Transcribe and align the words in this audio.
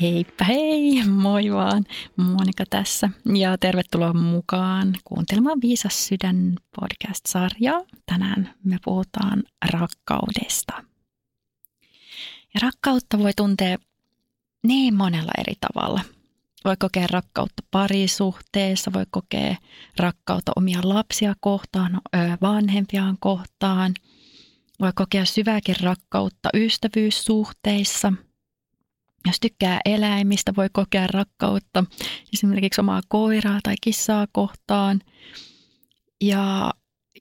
Heippa 0.00 0.44
hei, 0.44 1.04
moi 1.06 1.52
vaan. 1.52 1.84
Monika 2.16 2.64
tässä 2.70 3.10
ja 3.34 3.58
tervetuloa 3.58 4.12
mukaan 4.12 4.94
kuuntelemaan 5.04 5.60
Viisas 5.60 6.06
sydän 6.06 6.56
podcast-sarjaa. 6.80 7.82
Tänään 8.06 8.54
me 8.64 8.76
puhutaan 8.84 9.42
rakkaudesta. 9.72 10.72
Ja 12.54 12.60
rakkautta 12.62 13.18
voi 13.18 13.32
tuntea 13.36 13.78
niin 14.62 14.94
monella 14.94 15.32
eri 15.38 15.54
tavalla. 15.60 16.00
Voi 16.64 16.76
kokea 16.78 17.06
rakkautta 17.10 17.62
parisuhteessa, 17.70 18.92
voi 18.92 19.04
kokea 19.10 19.56
rakkautta 19.96 20.52
omia 20.56 20.80
lapsia 20.82 21.34
kohtaan, 21.40 22.00
vanhempiaan 22.42 23.16
kohtaan. 23.20 23.94
Voi 24.80 24.92
kokea 24.94 25.24
syvääkin 25.24 25.76
rakkautta 25.82 26.48
ystävyyssuhteissa– 26.54 28.12
jos 29.26 29.40
tykkää 29.40 29.80
eläimistä, 29.84 30.52
voi 30.56 30.68
kokea 30.72 31.06
rakkautta 31.06 31.84
esimerkiksi 32.34 32.80
omaa 32.80 33.00
koiraa 33.08 33.60
tai 33.62 33.74
kissaa 33.80 34.26
kohtaan. 34.32 35.00
Ja 36.20 36.72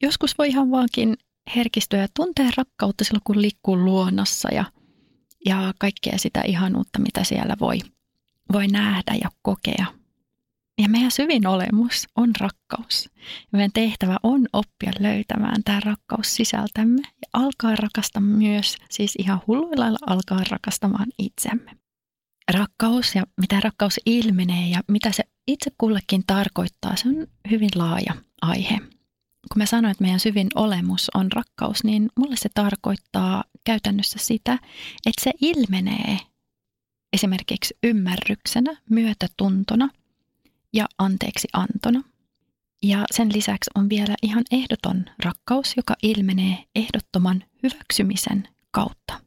joskus 0.02 0.38
voi 0.38 0.48
ihan 0.48 0.72
vaankin 0.72 1.18
herkistyä 1.56 2.00
ja 2.00 2.08
tuntea 2.16 2.50
rakkautta 2.58 3.04
silloin, 3.04 3.22
kun 3.24 3.42
liikkuu 3.42 3.78
luonnossa 3.78 4.54
ja, 4.54 4.66
ja 5.46 5.74
kaikkea 5.80 6.18
sitä 6.18 6.42
ihanuutta, 6.42 7.00
mitä 7.00 7.24
siellä 7.24 7.56
voi, 7.60 7.80
voi 8.54 8.68
nähdä 8.68 9.16
ja 9.22 9.30
kokea. 9.42 9.86
Ja 10.82 10.90
meidän 10.90 11.12
syvin 11.12 11.48
olemus 11.48 12.08
on 12.16 12.32
rakkaus. 12.40 13.10
Meidän 13.52 13.72
tehtävä 13.74 14.18
on 14.24 14.48
oppia 14.54 14.92
löytämään 15.00 15.64
tämä 15.64 15.80
rakkaus 15.80 16.36
sisältämme 16.36 17.02
ja 17.06 17.28
alkaa 17.34 17.76
rakastaa 17.76 18.22
myös, 18.22 18.76
siis 18.90 19.16
ihan 19.20 19.42
hulluilla 19.48 19.98
alkaa 20.08 20.42
rakastamaan 20.50 21.08
itsemme 21.20 21.72
rakkaus 22.54 23.16
ja 23.16 23.24
mitä 23.38 23.60
rakkaus 23.60 24.00
ilmenee 24.06 24.70
ja 24.70 24.82
mitä 24.88 25.12
se 25.12 25.24
itse 25.48 25.72
kullekin 25.78 26.24
tarkoittaa, 26.28 26.96
se 26.96 27.10
on 27.10 27.28
hyvin 27.50 27.70
laaja 27.76 28.14
aihe. 28.42 28.78
Kun 29.54 29.58
mä 29.58 29.66
sanoin, 29.66 29.92
että 29.92 30.04
meidän 30.04 30.20
syvin 30.20 30.48
olemus 30.56 31.12
on 31.14 31.32
rakkaus, 31.32 31.84
niin 31.84 32.10
mulle 32.20 32.36
se 32.36 32.50
tarkoittaa 32.54 33.44
käytännössä 33.64 34.20
sitä, 34.22 34.54
että 35.06 35.24
se 35.24 35.32
ilmenee 35.42 36.18
esimerkiksi 37.14 37.78
ymmärryksenä, 37.84 38.78
myötätuntona 38.90 39.90
ja 40.74 40.86
anteeksi 40.98 41.48
antona. 41.54 42.04
Ja 42.84 43.06
sen 43.12 43.34
lisäksi 43.34 43.72
on 43.76 43.90
vielä 43.90 44.16
ihan 44.22 44.44
ehdoton 44.52 45.06
rakkaus, 45.24 45.74
joka 45.78 45.96
ilmenee 46.04 46.64
ehdottoman 46.76 47.44
hyväksymisen 47.64 48.48
kautta. 48.72 49.27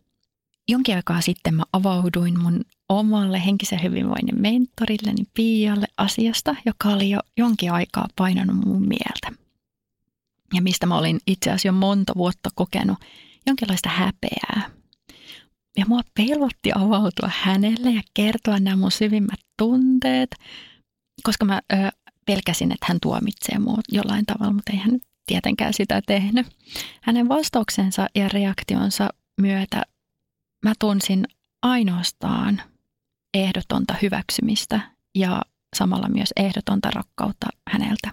Jonkin 0.71 0.97
aikaa 0.97 1.21
sitten 1.21 1.55
mä 1.55 1.63
avauduin 1.73 2.41
mun 2.41 2.61
omalle 2.89 3.45
henkisen 3.45 3.83
hyvinvoinnin 3.83 4.41
mentorilleni 4.41 5.25
Pialle 5.35 5.87
asiasta, 5.97 6.57
joka 6.67 6.89
oli 6.89 7.11
jo 7.11 7.21
jonkin 7.37 7.73
aikaa 7.73 8.09
painanut 8.17 8.57
mun 8.57 8.89
mieltä. 8.89 9.33
Ja 10.55 10.63
mistä 10.63 10.87
mä 10.87 10.99
olin 10.99 11.21
itse 11.27 11.51
asiassa 11.51 11.69
jo 11.69 11.73
monta 11.73 12.13
vuotta 12.17 12.51
kokenut 12.55 12.99
jonkinlaista 13.47 13.89
häpeää. 13.89 14.71
Ja 15.77 15.85
mua 15.89 16.01
pelvotti 16.15 16.73
avautua 16.75 17.31
hänelle 17.41 17.91
ja 17.91 18.03
kertoa 18.15 18.59
nämä 18.59 18.77
mun 18.77 18.91
syvimmät 18.91 19.41
tunteet, 19.57 20.31
koska 21.23 21.45
mä 21.45 21.61
ö, 21.73 21.77
pelkäsin, 22.27 22.73
että 22.73 22.87
hän 22.89 22.99
tuomitsee 23.03 23.59
mua 23.59 23.79
jollain 23.93 24.27
tavalla, 24.27 24.53
mutta 24.53 24.73
ei 24.73 24.79
hän 24.79 25.01
tietenkään 25.27 25.75
sitä 25.75 26.03
tehnyt. 26.07 26.47
Hänen 27.03 27.29
vastauksensa 27.29 28.07
ja 28.15 28.29
reaktionsa 28.29 29.09
myötä 29.41 29.83
tunsin 30.79 31.25
ainoastaan 31.63 32.63
ehdotonta 33.35 33.95
hyväksymistä 34.03 34.81
ja 35.15 35.43
samalla 35.77 36.09
myös 36.09 36.33
ehdotonta 36.37 36.91
rakkautta 36.91 37.47
häneltä. 37.69 38.11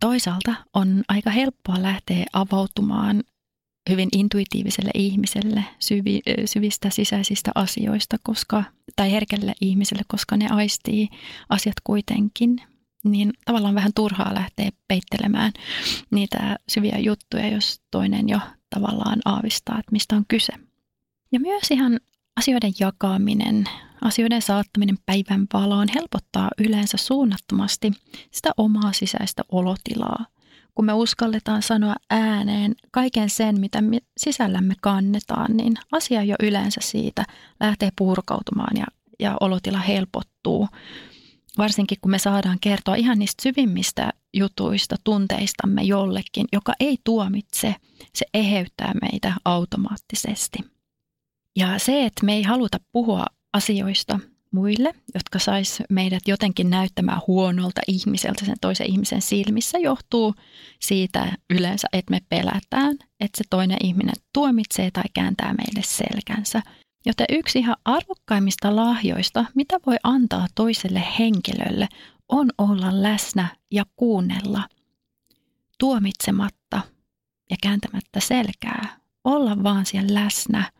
Toisaalta 0.00 0.54
on 0.74 1.04
aika 1.08 1.30
helppoa 1.30 1.82
lähteä 1.82 2.24
avautumaan 2.32 3.22
hyvin 3.90 4.08
intuitiiviselle 4.12 4.90
ihmiselle 4.94 5.64
syvi, 5.78 6.20
syvistä 6.44 6.90
sisäisistä 6.90 7.50
asioista, 7.54 8.16
koska, 8.22 8.64
tai 8.96 9.12
herkälle 9.12 9.54
ihmiselle, 9.60 10.02
koska 10.08 10.36
ne 10.36 10.48
aistii 10.50 11.08
asiat 11.48 11.74
kuitenkin, 11.84 12.56
niin 13.04 13.32
tavallaan 13.44 13.74
vähän 13.74 13.92
turhaa 13.94 14.34
lähteä 14.34 14.70
peittelemään 14.88 15.52
niitä 16.10 16.56
syviä 16.68 16.98
juttuja, 16.98 17.48
jos 17.48 17.80
toinen 17.90 18.28
jo 18.28 18.40
tavallaan 18.70 19.18
aavistaa, 19.24 19.78
että 19.78 19.92
mistä 19.92 20.16
on 20.16 20.24
kyse. 20.28 20.52
Ja 21.32 21.40
myös 21.40 21.70
ihan 21.70 22.00
asioiden 22.36 22.72
jakaminen, 22.80 23.64
asioiden 24.00 24.42
saattaminen 24.42 24.98
päivän 25.06 25.46
valoon 25.52 25.88
helpottaa 25.94 26.50
yleensä 26.58 26.96
suunnattomasti 26.96 27.92
sitä 28.30 28.50
omaa 28.56 28.92
sisäistä 28.92 29.42
olotilaa, 29.48 30.26
kun 30.74 30.84
me 30.84 30.92
uskalletaan 30.92 31.62
sanoa 31.62 31.94
ääneen 32.10 32.74
kaiken 32.90 33.30
sen, 33.30 33.60
mitä 33.60 33.80
me 33.80 33.98
sisällämme 34.16 34.74
kannetaan, 34.80 35.56
niin 35.56 35.74
asia 35.92 36.22
jo 36.22 36.36
yleensä 36.42 36.80
siitä 36.84 37.24
lähtee 37.60 37.90
purkautumaan 37.98 38.76
ja, 38.76 38.86
ja 39.20 39.36
olotila 39.40 39.78
helpottuu. 39.78 40.68
Varsinkin 41.58 41.98
kun 42.00 42.10
me 42.10 42.18
saadaan 42.18 42.58
kertoa 42.60 42.94
ihan 42.94 43.18
niistä 43.18 43.42
syvimmistä 43.42 44.12
jutuista, 44.34 44.96
tunteistamme 45.04 45.82
jollekin, 45.82 46.46
joka 46.52 46.72
ei 46.80 46.98
tuomitse, 47.04 47.74
se 48.14 48.26
eheyttää 48.34 48.92
meitä 49.02 49.32
automaattisesti. 49.44 50.77
Ja 51.56 51.78
se, 51.78 52.04
että 52.04 52.26
me 52.26 52.34
ei 52.34 52.42
haluta 52.42 52.78
puhua 52.92 53.26
asioista 53.52 54.20
muille, 54.50 54.94
jotka 55.14 55.38
sais 55.38 55.82
meidät 55.90 56.22
jotenkin 56.26 56.70
näyttämään 56.70 57.20
huonolta 57.26 57.80
ihmiseltä 57.88 58.44
sen 58.44 58.56
toisen 58.60 58.90
ihmisen 58.90 59.22
silmissä, 59.22 59.78
johtuu 59.78 60.34
siitä 60.80 61.32
yleensä, 61.50 61.88
että 61.92 62.10
me 62.10 62.20
pelätään, 62.28 62.96
että 63.20 63.38
se 63.38 63.44
toinen 63.50 63.78
ihminen 63.82 64.14
tuomitsee 64.32 64.90
tai 64.90 65.04
kääntää 65.14 65.54
meille 65.54 65.82
selkänsä. 65.82 66.62
Joten 67.06 67.26
yksi 67.30 67.58
ihan 67.58 67.76
arvokkaimmista 67.84 68.76
lahjoista, 68.76 69.44
mitä 69.54 69.80
voi 69.86 69.96
antaa 70.02 70.46
toiselle 70.54 71.02
henkilölle, 71.18 71.88
on 72.28 72.50
olla 72.58 73.02
läsnä 73.02 73.48
ja 73.70 73.84
kuunnella 73.96 74.62
tuomitsematta 75.78 76.80
ja 77.50 77.56
kääntämättä 77.62 78.20
selkää. 78.20 78.98
Olla 79.24 79.62
vaan 79.62 79.86
siellä 79.86 80.14
läsnä 80.14 80.70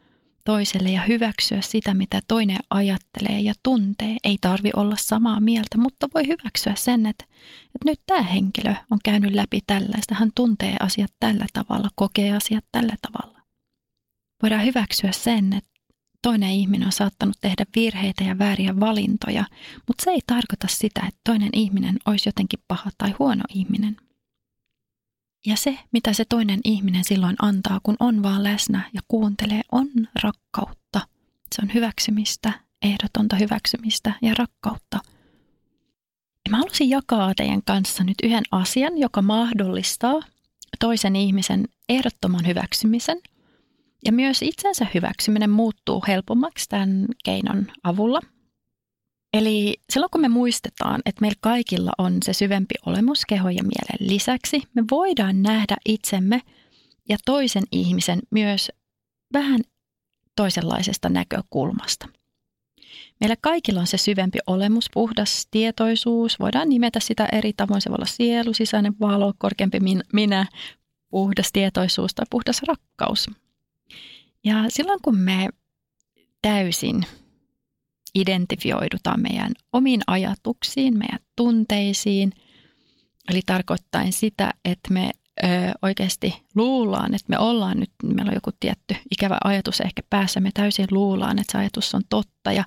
toiselle 0.49 0.91
ja 0.91 1.03
hyväksyä 1.03 1.61
sitä, 1.61 1.95
mitä 1.95 2.21
toinen 2.29 2.59
ajattelee 2.71 3.41
ja 3.41 3.55
tuntee. 3.63 4.17
Ei 4.25 4.39
tarvi 4.41 4.71
olla 4.77 4.97
samaa 4.99 5.41
mieltä, 5.41 5.79
mutta 5.79 6.09
voi 6.15 6.27
hyväksyä 6.27 6.75
sen, 6.77 7.07
että, 7.07 7.25
että 7.65 7.85
nyt 7.85 8.01
tämä 8.07 8.23
henkilö 8.23 8.75
on 8.91 8.99
käynyt 9.05 9.35
läpi 9.35 9.61
tällaista. 9.67 10.15
Hän 10.15 10.31
tuntee 10.35 10.77
asiat 10.81 11.13
tällä 11.21 11.47
tavalla, 11.53 11.89
kokee 11.95 12.37
asiat 12.37 12.65
tällä 12.73 12.95
tavalla. 13.03 13.41
Voidaan 14.43 14.65
hyväksyä 14.65 15.13
sen, 15.13 15.53
että 15.53 15.71
toinen 16.23 16.51
ihminen 16.51 16.87
on 16.87 16.93
saattanut 16.93 17.37
tehdä 17.41 17.65
virheitä 17.77 18.25
ja 18.25 18.39
vääriä 18.39 18.81
valintoja, 18.81 19.45
mutta 19.89 20.05
se 20.05 20.11
ei 20.11 20.21
tarkoita 20.27 20.67
sitä, 20.71 21.01
että 21.09 21.21
toinen 21.25 21.51
ihminen 21.53 21.97
olisi 22.07 22.29
jotenkin 22.29 22.61
paha 22.69 22.91
tai 22.99 23.15
huono 23.19 23.45
ihminen. 23.55 23.97
Ja 25.47 25.57
se, 25.57 25.79
mitä 25.93 26.13
se 26.13 26.25
toinen 26.29 26.61
ihminen 26.65 27.05
silloin 27.05 27.37
antaa, 27.43 27.81
kun 27.83 27.97
on 28.01 28.23
vaan 28.23 28.45
läsnä 28.45 28.91
ja 28.95 29.01
kuuntelee, 29.09 29.61
on 29.73 29.89
rakkautta. 30.23 31.01
Se 31.55 31.63
on 31.63 31.75
hyväksymistä, 31.75 32.53
ehdotonta 32.83 33.37
hyväksymistä 33.37 34.13
ja 34.23 34.35
rakkautta. 34.39 34.99
Ja 36.45 36.51
mä 36.51 36.57
halusin 36.57 36.91
jakaa 36.91 37.35
teidän 37.35 37.63
kanssa 37.63 38.05
nyt 38.05 38.17
yhden 38.23 38.45
asian, 38.51 38.99
joka 38.99 39.23
mahdollistaa 39.23 40.21
toisen 40.81 41.17
ihmisen 41.17 41.65
ehdottoman 41.89 42.47
hyväksymisen. 42.47 43.21
Ja 44.05 44.13
myös 44.13 44.43
itsensä 44.43 44.87
hyväksyminen 44.95 45.51
muuttuu 45.51 46.05
helpommaksi 46.09 46.69
tämän 46.69 47.07
keinon 47.25 47.67
avulla– 47.85 48.21
Eli 49.33 49.77
silloin 49.91 50.11
kun 50.11 50.21
me 50.21 50.29
muistetaan, 50.29 51.01
että 51.07 51.21
meillä 51.21 51.39
kaikilla 51.41 51.91
on 51.99 52.17
se 52.25 52.33
syvempi 52.33 52.75
olemus 52.87 53.23
keho 53.29 53.49
ja 53.49 53.63
mielen 53.63 54.11
lisäksi, 54.15 54.63
me 54.75 54.85
voidaan 54.91 55.43
nähdä 55.43 55.77
itsemme 55.85 56.43
ja 57.09 57.17
toisen 57.25 57.63
ihmisen 57.73 58.21
myös 58.31 58.71
vähän 59.33 59.61
toisenlaisesta 60.37 61.09
näkökulmasta. 61.09 62.09
Meillä 63.21 63.37
kaikilla 63.41 63.81
on 63.81 63.87
se 63.87 63.99
syvempi 63.99 64.39
olemus, 64.47 64.87
puhdas 64.95 65.47
tietoisuus. 65.51 66.41
Voidaan 66.41 66.69
nimetä 66.69 67.01
sitä 67.01 67.29
eri 67.33 67.53
tavoin. 67.53 67.81
Se 67.81 67.91
voi 67.91 67.97
olla 67.97 68.07
sielu, 68.07 68.55
sisäinen 68.55 68.95
valo, 69.01 69.33
korkeampi 69.39 69.79
minä, 70.13 70.47
puhdas 71.11 71.53
tietoisuus 71.53 72.15
tai 72.15 72.27
puhdas 72.31 72.63
rakkaus. 72.63 73.31
Ja 74.45 74.65
silloin 74.69 74.99
kun 75.03 75.19
me 75.19 75.49
täysin 76.43 77.07
identifioidutaan 78.15 79.21
meidän 79.21 79.53
omiin 79.73 80.01
ajatuksiin, 80.07 80.99
meidän 80.99 81.19
tunteisiin. 81.37 82.33
Eli 83.31 83.41
tarkoittain 83.47 84.13
sitä, 84.13 84.55
että 84.65 84.93
me 84.93 85.11
ö, 85.45 85.47
oikeasti 85.83 86.43
luullaan, 86.55 87.15
että 87.15 87.27
me 87.29 87.39
ollaan 87.39 87.81
nyt, 87.81 87.91
meillä 88.05 88.31
on 88.31 88.37
joku 88.37 88.51
tietty 88.61 88.97
ikävä 89.13 89.39
ajatus 89.45 89.81
ehkä 89.81 90.03
päässä, 90.11 90.41
me 90.41 90.51
täysin 90.55 90.87
luullaan, 90.91 91.39
että 91.39 91.53
se 91.53 91.59
ajatus 91.59 91.95
on 91.95 92.03
totta 92.09 92.53
ja 92.53 92.65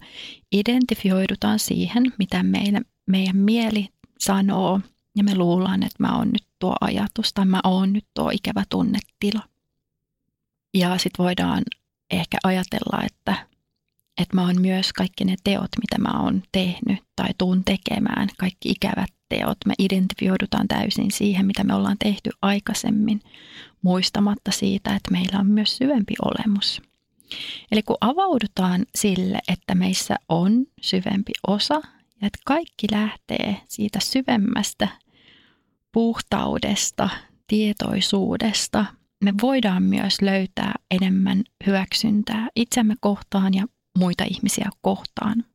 identifioidutaan 0.51 1.59
siihen, 1.59 2.03
mitä 2.19 2.43
meidän, 2.43 2.83
meidän 3.05 3.37
mieli 3.37 3.87
sanoo 4.19 4.79
ja 5.17 5.23
me 5.23 5.35
luullaan, 5.35 5.83
että 5.83 5.95
mä 5.99 6.17
oon 6.17 6.27
nyt 6.27 6.45
tuo 6.59 6.75
ajatus 6.81 7.33
tai 7.33 7.45
mä 7.45 7.59
oon 7.63 7.93
nyt 7.93 8.05
tuo 8.13 8.29
ikävä 8.33 8.63
tunnetila. 8.69 9.43
Ja 10.73 10.97
sitten 10.97 11.23
voidaan 11.23 11.63
ehkä 12.11 12.37
ajatella, 12.43 13.03
että, 13.05 13.47
että 14.21 14.35
mä 14.35 14.45
oon 14.45 14.61
myös 14.61 14.93
kaikki 14.93 15.25
ne 15.25 15.35
teot, 15.43 15.69
mitä 15.81 16.11
mä 16.11 16.23
oon 16.23 16.43
tehnyt 16.51 16.99
tai 17.15 17.29
tuun 17.37 17.63
tekemään, 17.63 18.29
kaikki 18.37 18.69
ikävät 18.69 19.09
teot. 19.29 19.57
Me 19.65 19.73
identifioidutaan 19.79 20.67
täysin 20.67 21.11
siihen, 21.11 21.45
mitä 21.45 21.63
me 21.63 21.73
ollaan 21.73 21.97
tehty 22.03 22.29
aikaisemmin, 22.41 23.21
muistamatta 23.81 24.51
siitä, 24.51 24.95
että 24.95 25.11
meillä 25.11 25.39
on 25.39 25.47
myös 25.47 25.77
syvempi 25.77 26.13
olemus. 26.25 26.81
Eli 27.71 27.83
kun 27.83 27.97
avaudutaan 28.01 28.85
sille, 28.95 29.39
että 29.47 29.75
meissä 29.75 30.15
on 30.29 30.65
syvempi 30.81 31.31
osa 31.47 31.81
ja 32.21 32.27
että 32.27 32.39
kaikki 32.45 32.87
lähtee 32.91 33.61
siitä 33.67 33.99
syvemmästä 33.99 34.87
puhtaudesta, 35.91 37.09
tietoisuudesta, 37.47 38.85
me 39.23 39.33
voidaan 39.41 39.83
myös 39.83 40.21
löytää 40.21 40.73
enemmän 40.91 41.43
hyväksyntää 41.65 42.47
itsemme 42.55 42.95
kohtaan 42.99 43.53
ja 43.53 43.67
muita 43.97 44.23
ihmisiä 44.29 44.69
kohtaan. 44.81 45.45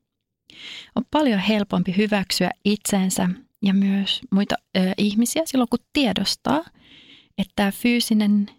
On 0.95 1.03
paljon 1.11 1.39
helpompi 1.39 1.97
hyväksyä 1.97 2.51
itsensä 2.65 3.29
ja 3.63 3.75
myös 3.75 4.21
muita 4.31 4.55
ö, 4.77 4.93
ihmisiä 4.99 5.43
silloin, 5.47 5.69
kun 5.69 5.79
tiedostaa, 5.93 6.65
että 7.39 7.53
tämä 7.57 7.71
fyysinen 7.73 8.51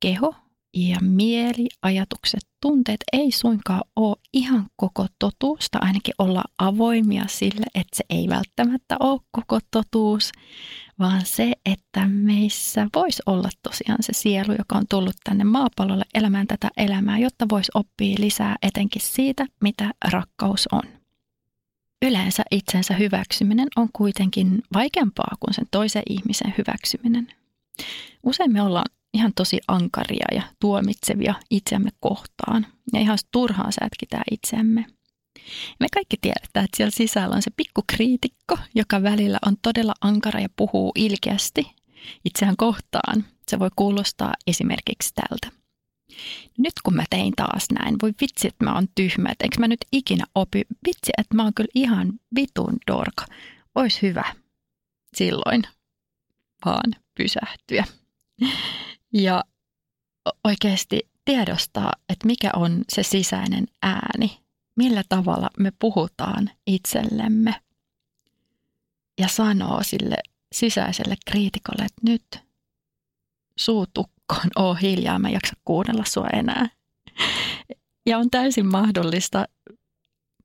keho 0.00 0.34
ja 0.76 0.96
mieli, 1.00 1.68
ajatukset, 1.82 2.40
tunteet 2.62 3.00
ei 3.12 3.32
suinkaan 3.32 3.82
ole 3.96 4.16
ihan 4.32 4.66
koko 4.76 5.06
totuusta, 5.18 5.78
ainakin 5.80 6.14
olla 6.18 6.44
avoimia 6.58 7.24
sille, 7.28 7.66
että 7.74 7.96
se 7.96 8.04
ei 8.10 8.28
välttämättä 8.28 8.96
ole 9.00 9.20
koko 9.30 9.58
totuus, 9.70 10.32
vaan 10.98 11.26
se, 11.26 11.52
että 11.66 12.06
meissä 12.08 12.86
voisi 12.94 13.22
olla 13.26 13.48
tosiaan 13.62 14.02
se 14.02 14.12
sielu, 14.12 14.52
joka 14.58 14.76
on 14.76 14.84
tullut 14.90 15.16
tänne 15.24 15.44
maapallolle 15.44 16.04
elämään 16.14 16.46
tätä 16.46 16.70
elämää, 16.76 17.18
jotta 17.18 17.46
voisi 17.50 17.70
oppia 17.74 18.16
lisää 18.18 18.56
etenkin 18.62 19.02
siitä, 19.02 19.46
mitä 19.60 19.90
rakkaus 20.12 20.68
on. 20.72 20.82
Yleensä 22.02 22.42
itsensä 22.50 22.94
hyväksyminen 22.94 23.68
on 23.76 23.88
kuitenkin 23.92 24.62
vaikeampaa 24.74 25.36
kuin 25.40 25.54
sen 25.54 25.66
toisen 25.70 26.02
ihmisen 26.08 26.54
hyväksyminen. 26.58 27.28
Usein 28.22 28.52
me 28.52 28.62
ollaan 28.62 28.90
ihan 29.14 29.32
tosi 29.36 29.60
ankaria 29.68 30.26
ja 30.32 30.42
tuomitsevia 30.60 31.34
itseämme 31.50 31.90
kohtaan 32.00 32.66
ja 32.92 33.00
ihan 33.00 33.18
turhaan 33.30 33.72
sätkitään 33.72 34.24
itseämme. 34.30 34.86
Me 35.80 35.86
kaikki 35.94 36.16
tiedetään, 36.20 36.64
että 36.64 36.76
siellä 36.76 36.90
sisällä 36.90 37.36
on 37.36 37.42
se 37.42 37.50
pikku 37.56 37.82
kriitikko, 37.86 38.58
joka 38.74 39.02
välillä 39.02 39.38
on 39.46 39.56
todella 39.62 39.94
ankara 40.00 40.40
ja 40.40 40.48
puhuu 40.56 40.92
ilkeästi 40.94 41.72
itseään 42.24 42.56
kohtaan. 42.56 43.24
Se 43.48 43.58
voi 43.58 43.70
kuulostaa 43.76 44.34
esimerkiksi 44.46 45.14
tältä. 45.14 45.64
Nyt 46.58 46.72
kun 46.84 46.94
mä 46.94 47.04
tein 47.10 47.32
taas 47.36 47.66
näin, 47.70 47.96
voi 48.02 48.12
vitsi, 48.20 48.48
että 48.48 48.64
mä 48.64 48.74
oon 48.74 48.88
tyhmä, 48.94 49.28
että 49.28 49.44
eikö 49.44 49.56
mä 49.60 49.68
nyt 49.68 49.84
ikinä 49.92 50.24
opi, 50.34 50.62
vitsi, 50.86 51.12
että 51.18 51.34
mä 51.34 51.42
oon 51.42 51.54
kyllä 51.54 51.70
ihan 51.74 52.12
vitun 52.34 52.76
dorka. 52.86 53.26
Ois 53.74 54.02
hyvä 54.02 54.34
silloin 55.16 55.62
vaan 56.64 56.92
pysähtyä. 57.14 57.84
Ja 59.12 59.44
oikeasti 60.44 61.10
tiedostaa, 61.24 61.92
että 62.08 62.26
mikä 62.26 62.50
on 62.56 62.84
se 62.88 63.02
sisäinen 63.02 63.66
ääni, 63.82 64.43
millä 64.76 65.02
tavalla 65.08 65.50
me 65.58 65.72
puhutaan 65.78 66.50
itsellemme 66.66 67.54
ja 69.18 69.28
sanoo 69.28 69.82
sille 69.82 70.16
sisäiselle 70.52 71.14
kriitikolle, 71.26 71.84
että 71.84 72.00
nyt 72.02 72.44
suutukkoon, 73.58 74.48
oo 74.56 74.74
hiljaa, 74.74 75.18
mä 75.18 75.28
en 75.28 75.34
jaksa 75.34 75.56
kuunnella 75.64 76.04
sua 76.06 76.26
enää. 76.32 76.68
Ja 78.06 78.18
on 78.18 78.30
täysin 78.30 78.66
mahdollista 78.66 79.44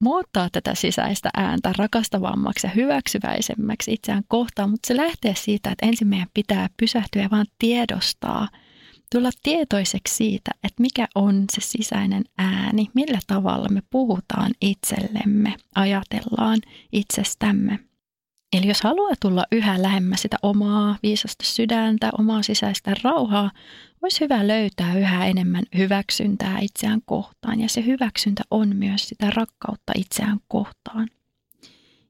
muuttaa 0.01 0.49
tätä 0.51 0.75
sisäistä 0.75 1.29
ääntä 1.37 1.73
rakastavammaksi 1.77 2.67
ja 2.67 2.71
hyväksyväisemmäksi 2.75 3.93
itseään 3.93 4.23
kohtaan, 4.27 4.69
mutta 4.69 4.87
se 4.87 4.97
lähtee 4.97 5.35
siitä, 5.35 5.71
että 5.71 5.85
ensin 5.85 6.07
meidän 6.07 6.27
pitää 6.33 6.69
pysähtyä 6.77 7.21
ja 7.21 7.29
vaan 7.31 7.45
tiedostaa, 7.59 8.47
tulla 9.11 9.29
tietoiseksi 9.43 10.15
siitä, 10.15 10.51
että 10.63 10.81
mikä 10.81 11.07
on 11.15 11.45
se 11.53 11.61
sisäinen 11.61 12.23
ääni, 12.37 12.87
millä 12.93 13.19
tavalla 13.27 13.69
me 13.69 13.81
puhutaan 13.89 14.51
itsellemme, 14.61 15.55
ajatellaan 15.75 16.59
itsestämme. 16.91 17.79
Eli 18.53 18.67
jos 18.67 18.81
haluaa 18.81 19.13
tulla 19.21 19.43
yhä 19.51 19.81
lähemmäs 19.81 20.21
sitä 20.21 20.37
omaa 20.41 20.97
viisasta 21.03 21.45
sydäntä, 21.45 22.09
omaa 22.17 22.43
sisäistä 22.43 22.93
rauhaa, 23.03 23.51
olisi 24.01 24.19
hyvä 24.21 24.47
löytää 24.47 24.97
yhä 24.97 25.25
enemmän 25.25 25.63
hyväksyntää 25.77 26.59
itseään 26.59 27.01
kohtaan. 27.05 27.59
Ja 27.59 27.69
se 27.69 27.85
hyväksyntä 27.85 28.43
on 28.51 28.75
myös 28.75 29.09
sitä 29.09 29.29
rakkautta 29.35 29.93
itseään 29.95 30.39
kohtaan. 30.47 31.07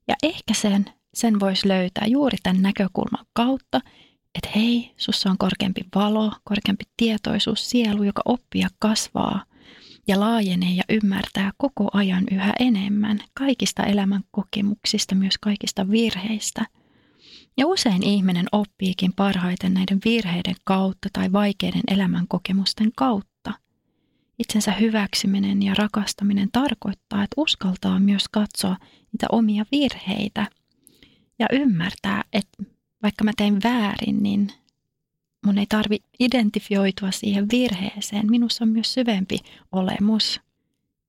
Ja 0.07 0.15
ehkä 0.23 0.53
sen, 0.53 0.85
sen 1.13 1.39
voisi 1.39 1.67
löytää 1.67 2.07
juuri 2.07 2.37
tämän 2.43 2.61
näkökulman 2.61 3.25
kautta, 3.33 3.81
että 4.43 4.59
hei, 4.59 4.91
sussa 4.97 5.29
on 5.29 5.37
korkeampi 5.37 5.81
valo, 5.95 6.31
korkeampi 6.43 6.83
tietoisuus, 6.97 7.69
sielu, 7.69 8.03
joka 8.03 8.21
oppii 8.25 8.61
ja 8.61 8.69
kasvaa 8.79 9.43
ja 10.07 10.19
laajenee 10.19 10.71
ja 10.71 10.83
ymmärtää 10.89 11.51
koko 11.57 11.89
ajan 11.93 12.23
yhä 12.31 12.53
enemmän 12.59 13.19
kaikista 13.33 13.83
elämän 13.83 14.23
kokemuksista, 14.31 15.15
myös 15.15 15.37
kaikista 15.37 15.89
virheistä. 15.91 16.65
Ja 17.57 17.67
usein 17.67 18.03
ihminen 18.03 18.45
oppiikin 18.51 19.13
parhaiten 19.13 19.73
näiden 19.73 19.99
virheiden 20.05 20.55
kautta 20.63 21.09
tai 21.13 21.31
vaikeiden 21.31 21.83
elämän 21.91 22.27
kokemusten 22.27 22.91
kautta. 22.95 23.53
Itsensä 24.39 24.71
hyväksyminen 24.71 25.63
ja 25.63 25.73
rakastaminen 25.77 26.49
tarkoittaa, 26.51 27.23
että 27.23 27.33
uskaltaa 27.37 27.99
myös 27.99 28.25
katsoa 28.31 28.77
niitä 29.11 29.27
omia 29.31 29.65
virheitä 29.71 30.47
ja 31.39 31.47
ymmärtää, 31.51 32.23
että 32.33 32.63
vaikka 33.03 33.23
mä 33.23 33.31
tein 33.37 33.63
väärin, 33.63 34.23
niin 34.23 34.51
mun 35.45 35.57
ei 35.57 35.65
tarvi 35.69 35.97
identifioitua 36.19 37.11
siihen 37.11 37.45
virheeseen. 37.51 38.31
Minussa 38.31 38.63
on 38.63 38.69
myös 38.69 38.93
syvempi 38.93 39.39
olemus. 39.71 40.41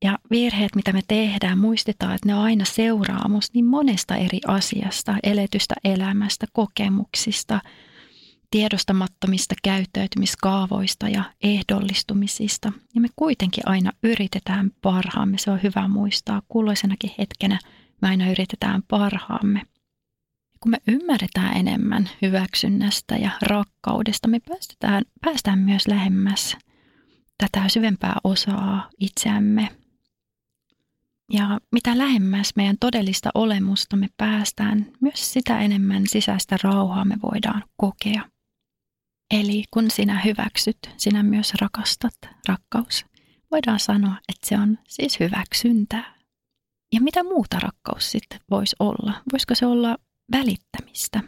Ja 0.05 0.19
virheet, 0.31 0.75
mitä 0.75 0.93
me 0.93 1.01
tehdään, 1.09 1.59
muistetaan, 1.59 2.15
että 2.15 2.29
ne 2.29 2.35
on 2.35 2.41
aina 2.41 2.65
seuraamus 2.65 3.55
niin 3.55 3.65
monesta 3.65 4.17
eri 4.17 4.41
asiasta, 4.47 5.17
eletystä 5.23 5.75
elämästä, 5.85 6.47
kokemuksista, 6.53 7.61
tiedostamattomista 8.51 9.55
käyttäytymiskaavoista 9.63 11.09
ja 11.09 11.25
ehdollistumisista. 11.43 12.73
Ja 12.95 13.01
me 13.01 13.09
kuitenkin 13.17 13.69
aina 13.69 13.93
yritetään 14.03 14.71
parhaamme, 14.83 15.39
se 15.39 15.51
on 15.51 15.63
hyvä 15.63 15.89
muistaa. 15.89 16.43
Kulloisenakin 16.49 17.11
hetkenä 17.19 17.59
me 18.03 18.09
aina 18.09 18.31
yritetään 18.31 18.83
parhaamme 18.89 19.63
kun 20.61 20.71
me 20.71 20.79
ymmärretään 20.89 21.57
enemmän 21.57 22.11
hyväksynnästä 22.23 23.17
ja 23.17 23.31
rakkaudesta, 23.43 24.29
me 24.29 24.41
päästään, 24.41 25.05
päästään 25.21 25.59
myös 25.59 25.89
lähemmäs 25.89 26.57
tätä 27.39 27.69
syvempää 27.69 28.17
osaa 28.25 28.91
itseämme. 29.01 29.69
Ja 31.33 31.61
mitä 31.73 31.99
lähemmäs 31.99 32.53
meidän 32.57 32.77
todellista 32.81 33.31
olemusta 33.35 33.97
me 33.97 34.07
päästään, 34.17 34.93
myös 35.01 35.33
sitä 35.33 35.61
enemmän 35.61 36.07
sisäistä 36.07 36.57
rauhaa 36.63 37.05
me 37.05 37.17
voidaan 37.23 37.65
kokea. 37.77 38.23
Eli 39.31 39.65
kun 39.71 39.91
sinä 39.91 40.21
hyväksyt, 40.21 40.79
sinä 40.97 41.23
myös 41.23 41.55
rakastat. 41.61 42.15
Rakkaus. 42.49 43.07
Voidaan 43.51 43.81
sanoa, 43.81 44.15
että 44.29 44.47
se 44.49 44.59
on 44.59 44.79
siis 44.89 45.21
hyväksyntää. 45.21 46.15
Ja 46.93 47.01
mitä 47.01 47.23
muuta 47.23 47.59
rakkaus 47.59 48.11
sitten 48.11 48.41
voisi 48.51 48.77
olla? 48.79 49.23
Voisiko 49.33 49.55
se 49.55 49.67
olla 49.67 49.97
välittämistä. 50.33 51.21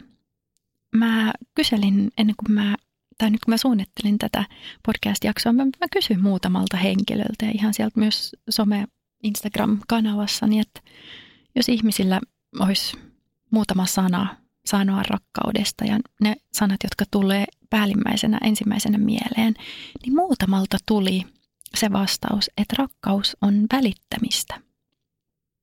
Mä 0.95 1.33
kyselin 1.55 2.11
ennen 2.17 2.35
kuin 2.35 2.51
mä, 2.51 2.75
tai 3.17 3.29
nyt 3.29 3.45
kun 3.45 3.51
mä 3.51 3.57
suunnittelin 3.57 4.17
tätä 4.17 4.45
podcast-jaksoa, 4.85 5.53
mä, 5.53 5.65
mä 5.65 5.87
kysyin 5.91 6.21
muutamalta 6.21 6.77
henkilöltä 6.77 7.45
ja 7.45 7.51
ihan 7.53 7.73
sieltä 7.73 7.99
myös 7.99 8.35
some 8.49 8.87
Instagram-kanavassa, 9.23 10.47
niin 10.47 10.61
että 10.61 10.81
jos 11.55 11.69
ihmisillä 11.69 12.21
olisi 12.59 12.97
muutama 13.51 13.85
sana 13.85 14.43
sanoa 14.65 15.03
rakkaudesta 15.03 15.85
ja 15.85 15.99
ne 16.21 16.35
sanat, 16.53 16.79
jotka 16.83 17.05
tulee 17.11 17.45
päällimmäisenä 17.69 18.37
ensimmäisenä 18.43 18.97
mieleen, 18.97 19.53
niin 20.03 20.15
muutamalta 20.15 20.77
tuli 20.85 21.21
se 21.77 21.91
vastaus, 21.91 22.51
että 22.57 22.75
rakkaus 22.77 23.37
on 23.41 23.67
välittämistä. 23.73 24.61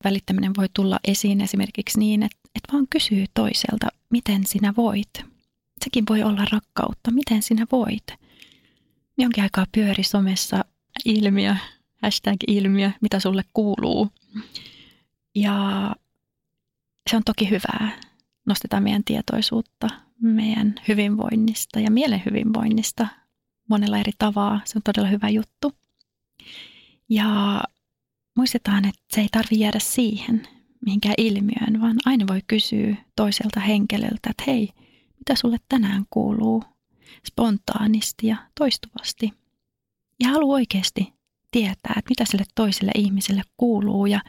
Välittäminen 0.04 0.52
voi 0.56 0.66
tulla 0.74 0.98
esiin 1.04 1.40
esimerkiksi 1.40 1.98
niin, 1.98 2.22
että 2.22 2.39
että 2.54 2.72
vaan 2.72 2.86
kysyy 2.90 3.24
toiselta, 3.34 3.88
miten 4.10 4.46
sinä 4.46 4.74
voit. 4.76 5.24
sekin 5.84 6.04
voi 6.08 6.22
olla 6.22 6.44
rakkautta. 6.52 7.10
Miten 7.10 7.42
sinä 7.42 7.66
voit? 7.72 8.06
Jonkin 9.18 9.42
aikaa 9.42 9.66
pyöri 9.72 10.02
somessa 10.02 10.64
ilmiö, 11.04 11.56
hashtag 12.02 12.36
ilmiö, 12.46 12.90
mitä 13.00 13.20
sulle 13.20 13.44
kuuluu. 13.54 14.08
Ja 15.34 15.56
se 17.10 17.16
on 17.16 17.22
toki 17.24 17.50
hyvää. 17.50 18.00
Nostetaan 18.46 18.82
meidän 18.82 19.04
tietoisuutta 19.04 19.88
meidän 20.20 20.74
hyvinvoinnista 20.88 21.80
ja 21.80 21.90
mielen 21.90 22.22
hyvinvoinnista 22.26 23.06
monella 23.68 23.98
eri 23.98 24.12
tavalla. 24.18 24.60
Se 24.64 24.78
on 24.78 24.82
todella 24.82 25.08
hyvä 25.08 25.28
juttu. 25.28 25.72
Ja 27.08 27.60
muistetaan, 28.36 28.84
että 28.84 29.02
se 29.12 29.20
ei 29.20 29.28
tarvi 29.32 29.58
jäädä 29.58 29.78
siihen 29.78 30.48
mihinkään 30.86 31.14
ilmiöön, 31.18 31.80
vaan 31.80 31.96
aina 32.06 32.26
voi 32.26 32.40
kysyä 32.46 32.96
toiselta 33.16 33.60
henkilöltä, 33.60 34.30
että 34.30 34.44
hei, 34.46 34.68
mitä 35.18 35.34
sulle 35.34 35.56
tänään 35.68 36.04
kuuluu? 36.10 36.64
Spontaanisti 37.26 38.26
ja 38.26 38.36
toistuvasti. 38.58 39.32
Ja 40.20 40.28
haluaa 40.28 40.54
oikeasti 40.54 41.12
tietää, 41.50 41.94
että 41.96 42.08
mitä 42.08 42.24
sille 42.24 42.44
toiselle 42.54 42.92
ihmiselle 42.94 43.42
kuuluu 43.56 44.06
ja 44.06 44.20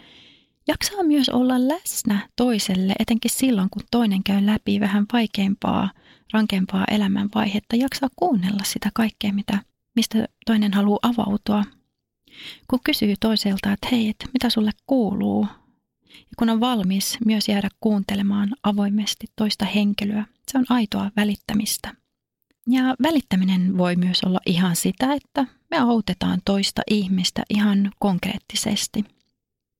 jaksaa 0.67 1.03
myös 1.03 1.29
olla 1.29 1.67
läsnä 1.67 2.29
toiselle, 2.35 2.93
etenkin 2.99 3.31
silloin, 3.31 3.69
kun 3.69 3.83
toinen 3.91 4.23
käy 4.23 4.45
läpi 4.45 4.79
vähän 4.79 5.05
vaikeampaa, 5.13 5.91
rankempaa 6.33 6.85
elämänvaihetta, 6.91 7.75
jaksaa 7.75 8.09
kuunnella 8.15 8.63
sitä 8.63 8.89
kaikkea, 8.93 9.33
mitä, 9.33 9.59
mistä 9.95 10.27
toinen 10.45 10.73
haluaa 10.73 10.99
avautua. 11.01 11.63
Kun 12.67 12.79
kysyy 12.83 13.13
toiselta, 13.19 13.71
että 13.71 13.87
hei, 13.91 14.09
että 14.09 14.25
mitä 14.33 14.49
sulle 14.49 14.71
kuuluu, 14.85 15.47
ja 16.17 16.35
kun 16.37 16.49
on 16.49 16.59
valmis 16.59 17.17
myös 17.25 17.49
jäädä 17.49 17.69
kuuntelemaan 17.79 18.49
avoimesti 18.63 19.27
toista 19.35 19.65
henkilöä, 19.65 20.25
se 20.51 20.57
on 20.57 20.65
aitoa 20.69 21.11
välittämistä. 21.15 21.95
Ja 22.67 22.95
välittäminen 23.03 23.77
voi 23.77 23.95
myös 23.95 24.19
olla 24.25 24.39
ihan 24.45 24.75
sitä, 24.75 25.13
että 25.13 25.45
me 25.71 25.77
autetaan 25.77 26.41
toista 26.45 26.81
ihmistä 26.89 27.43
ihan 27.49 27.91
konkreettisesti. 27.99 29.05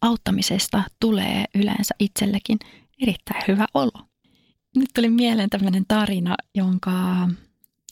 Auttamisesta 0.02 0.84
tulee 1.00 1.46
yleensä 1.56 1.96
itsellekin 2.00 2.60
erittäin 3.02 3.44
hyvä 3.48 3.66
olo. 3.74 4.06
Nyt 4.76 4.90
tuli 4.96 5.10
mieleen 5.10 5.50
tämmöinen 5.50 5.86
tarina, 5.88 6.36
jonka 6.56 7.28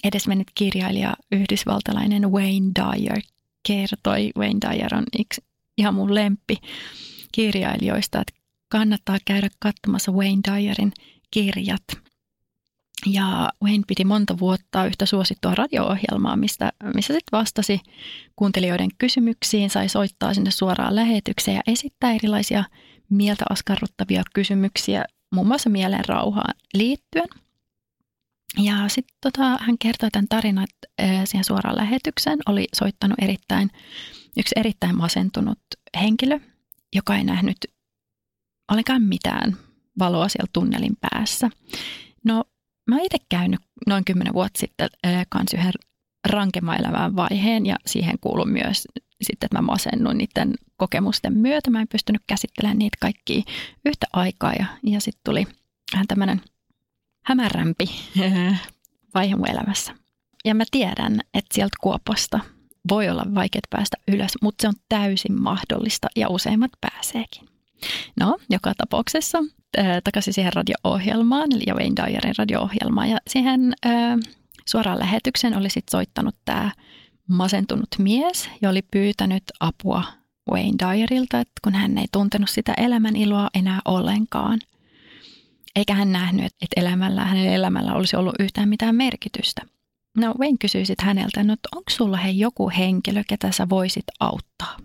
edesmennyt 0.03 0.47
kirjailija 0.55 1.13
yhdysvaltalainen 1.31 2.31
Wayne 2.31 2.71
Dyer 2.75 3.21
kertoi. 3.67 4.31
Wayne 4.37 4.59
Dyer 4.69 4.95
on 4.95 5.03
yksi 5.19 5.43
ihan 5.77 5.93
mun 5.93 6.15
lemppi 6.15 6.55
kirjailijoista, 7.31 8.21
että 8.21 8.41
kannattaa 8.69 9.17
käydä 9.25 9.49
katsomassa 9.59 10.11
Wayne 10.11 10.41
Dyerin 10.51 10.91
kirjat. 11.31 11.83
Ja 13.05 13.49
Wayne 13.63 13.83
piti 13.87 14.05
monta 14.05 14.39
vuotta 14.39 14.85
yhtä 14.85 15.05
suosittua 15.05 15.55
radio-ohjelmaa, 15.55 16.35
mistä, 16.35 16.73
missä 16.95 17.13
sitten 17.13 17.39
vastasi 17.39 17.79
kuuntelijoiden 18.35 18.89
kysymyksiin, 18.97 19.69
sai 19.69 19.89
soittaa 19.89 20.33
sinne 20.33 20.51
suoraan 20.51 20.95
lähetykseen 20.95 21.55
ja 21.55 21.61
esittää 21.67 22.11
erilaisia 22.11 22.63
mieltä 23.09 23.45
askarruttavia 23.49 24.23
kysymyksiä, 24.33 25.05
muun 25.31 25.47
muassa 25.47 25.69
mielen 25.69 26.05
rauhaan 26.07 26.53
liittyen. 26.73 27.27
Ja 28.57 28.87
sitten 28.87 29.17
tota, 29.21 29.57
hän 29.61 29.77
kertoi 29.77 30.11
tämän 30.11 30.27
tarinan, 30.29 30.67
että 30.69 31.25
siihen 31.25 31.43
suoraan 31.43 31.77
lähetykseen 31.77 32.39
oli 32.45 32.67
soittanut 32.75 33.17
erittäin, 33.21 33.69
yksi 34.37 34.55
erittäin 34.55 34.97
masentunut 34.97 35.59
henkilö, 36.01 36.39
joka 36.95 37.15
ei 37.15 37.23
nähnyt 37.23 37.57
ollenkaan 38.71 39.01
mitään 39.01 39.57
valoa 39.99 40.29
siellä 40.29 40.49
tunnelin 40.53 40.97
päässä. 41.01 41.49
No, 42.23 42.43
mä 42.87 42.95
oon 42.95 43.05
itse 43.05 43.17
käynyt 43.29 43.59
noin 43.87 44.05
kymmenen 44.05 44.33
vuotta 44.33 44.59
sitten 44.59 44.89
äh, 45.05 45.25
kans 45.29 45.53
yhden 45.53 45.73
rankemman 46.27 46.79
elämän 46.79 47.15
vaiheen 47.15 47.65
ja 47.65 47.75
siihen 47.85 48.15
kuuluu 48.21 48.45
myös 48.45 48.87
sitten, 49.21 49.47
että 49.47 49.57
mä 49.57 49.61
masennun 49.61 50.17
niiden 50.17 50.53
kokemusten 50.77 51.33
myötä. 51.33 51.69
Mä 51.69 51.81
en 51.81 51.87
pystynyt 51.87 52.21
käsittelemään 52.27 52.77
niitä 52.77 52.97
kaikkia 53.01 53.41
yhtä 53.85 54.07
aikaa 54.13 54.53
ja, 54.53 54.65
ja 54.83 55.01
sitten 55.01 55.21
tuli 55.25 55.47
vähän 55.93 56.07
tämmöinen 56.07 56.41
hämärämpi 57.25 57.85
vaihe 59.15 59.35
mun 59.35 59.49
elämässä. 59.49 59.95
Ja 60.45 60.55
mä 60.55 60.63
tiedän, 60.71 61.21
että 61.33 61.55
sieltä 61.55 61.77
kuopasta 61.81 62.39
voi 62.89 63.09
olla 63.09 63.25
vaikeat 63.35 63.63
päästä 63.69 63.97
ylös, 64.07 64.31
mutta 64.41 64.61
se 64.61 64.67
on 64.67 64.73
täysin 64.89 65.41
mahdollista 65.41 66.07
ja 66.15 66.29
useimmat 66.29 66.71
pääseekin. 66.81 67.49
No, 68.19 68.37
joka 68.49 68.73
tapauksessa 68.77 69.37
takaisin 70.03 70.33
siihen 70.33 70.53
radio-ohjelmaan, 70.53 71.47
eli 71.55 71.63
Wayne 71.73 71.95
Dyerin 71.95 72.33
radio-ohjelmaan. 72.37 73.09
Ja 73.09 73.17
siihen 73.27 73.73
äh, 73.85 74.19
suoraan 74.65 74.99
lähetykseen 74.99 75.57
oli 75.57 75.69
sitten 75.69 75.91
soittanut 75.91 76.35
tämä 76.45 76.71
masentunut 77.27 77.87
mies 77.99 78.49
ja 78.61 78.69
oli 78.69 78.81
pyytänyt 78.81 79.43
apua 79.59 80.03
Wayne 80.51 80.77
Dyerilta, 80.79 81.39
että 81.39 81.53
kun 81.63 81.73
hän 81.73 81.97
ei 81.97 82.07
tuntenut 82.11 82.49
sitä 82.49 82.73
elämän 82.77 83.15
iloa 83.15 83.49
enää 83.53 83.79
ollenkaan. 83.85 84.59
Eikä 85.75 85.93
hän 85.93 86.11
nähnyt, 86.11 86.45
että 86.45 86.81
elämällä, 86.81 87.25
hänen 87.25 87.53
elämällä 87.53 87.93
olisi 87.93 88.15
ollut 88.15 88.35
yhtään 88.39 88.69
mitään 88.69 88.95
merkitystä. 88.95 89.61
No 90.17 90.33
Wayne 90.39 90.57
kysyi 90.59 90.85
sitten 90.85 91.05
häneltä, 91.05 91.43
no, 91.43 91.55
onko 91.75 91.91
sulla 91.91 92.17
he 92.17 92.29
joku 92.29 92.69
henkilö, 92.77 93.23
ketä 93.27 93.51
sä 93.51 93.69
voisit 93.69 94.05
auttaa? 94.19 94.77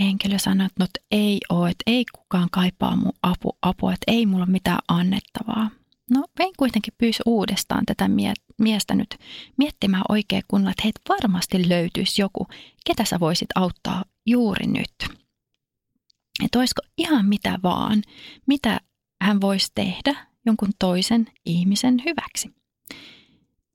henkilö 0.00 0.38
sanoi, 0.38 0.66
että 0.66 0.84
no, 0.84 0.86
ei 1.10 1.40
ole, 1.48 1.70
että 1.70 1.82
ei 1.86 2.04
kukaan 2.14 2.48
kaipaa 2.52 2.96
mun 2.96 3.12
apu, 3.22 3.58
apua, 3.62 3.92
että 3.92 4.12
ei 4.12 4.26
mulla 4.26 4.46
mitään 4.46 4.78
annettavaa. 4.88 5.70
No 6.10 6.24
Vein 6.38 6.52
kuitenkin 6.56 6.94
pyysi 6.98 7.22
uudestaan 7.26 7.86
tätä 7.86 8.08
miestä 8.58 8.94
nyt 8.94 9.18
miettimään 9.56 10.02
oikein 10.08 10.42
kunnolla, 10.48 10.70
että 10.70 10.82
heitä 10.84 11.00
varmasti 11.08 11.68
löytyisi 11.68 12.22
joku, 12.22 12.46
ketä 12.86 13.04
sä 13.04 13.20
voisit 13.20 13.48
auttaa 13.54 14.04
juuri 14.26 14.66
nyt. 14.66 15.18
Että 16.44 16.58
olisiko 16.58 16.82
ihan 16.98 17.26
mitä 17.26 17.58
vaan, 17.62 18.02
mitä 18.46 18.80
hän 19.22 19.40
voisi 19.40 19.72
tehdä 19.74 20.26
jonkun 20.46 20.70
toisen 20.78 21.26
ihmisen 21.46 22.02
hyväksi. 22.04 22.54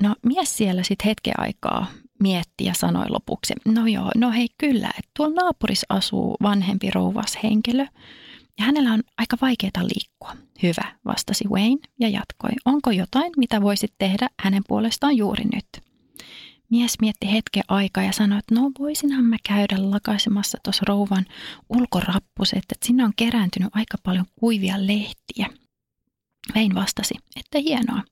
No 0.01 0.15
mies 0.25 0.57
siellä 0.57 0.83
sitten 0.83 1.05
hetken 1.05 1.33
aikaa 1.37 1.87
mietti 2.19 2.65
ja 2.65 2.73
sanoi 2.73 3.05
lopuksi, 3.09 3.53
no 3.65 3.87
joo, 3.87 4.11
no 4.15 4.31
hei 4.31 4.47
kyllä, 4.57 4.87
että 4.87 5.11
tuolla 5.17 5.41
naapurissa 5.41 5.85
asuu 5.89 6.37
vanhempi 6.41 6.91
rouvas 6.91 7.37
henkilö 7.43 7.85
ja 8.59 8.65
hänellä 8.65 8.93
on 8.93 9.03
aika 9.17 9.37
vaikeaa 9.41 9.83
liikkua. 9.83 10.35
Hyvä, 10.63 10.95
vastasi 11.05 11.47
Wayne 11.47 11.87
ja 11.99 12.09
jatkoi, 12.09 12.49
onko 12.65 12.91
jotain, 12.91 13.31
mitä 13.37 13.61
voisit 13.61 13.93
tehdä 13.97 14.29
hänen 14.39 14.63
puolestaan 14.67 15.17
juuri 15.17 15.43
nyt? 15.43 15.91
Mies 16.69 16.95
mietti 17.01 17.31
hetken 17.31 17.63
aikaa 17.67 18.03
ja 18.03 18.11
sanoi, 18.11 18.39
että 18.39 18.55
no 18.55 18.71
voisinhan 18.79 19.25
mä 19.25 19.37
käydä 19.47 19.91
lakaisemassa 19.91 20.57
tuossa 20.63 20.83
rouvan 20.87 21.25
ulkorappuset, 21.69 22.57
että 22.57 22.85
sinne 22.85 23.03
on 23.03 23.13
kerääntynyt 23.15 23.69
aika 23.73 23.97
paljon 24.03 24.25
kuivia 24.35 24.75
lehtiä. 24.77 25.47
Vein 26.55 26.75
vastasi, 26.75 27.13
että 27.35 27.59
hienoa. 27.59 28.03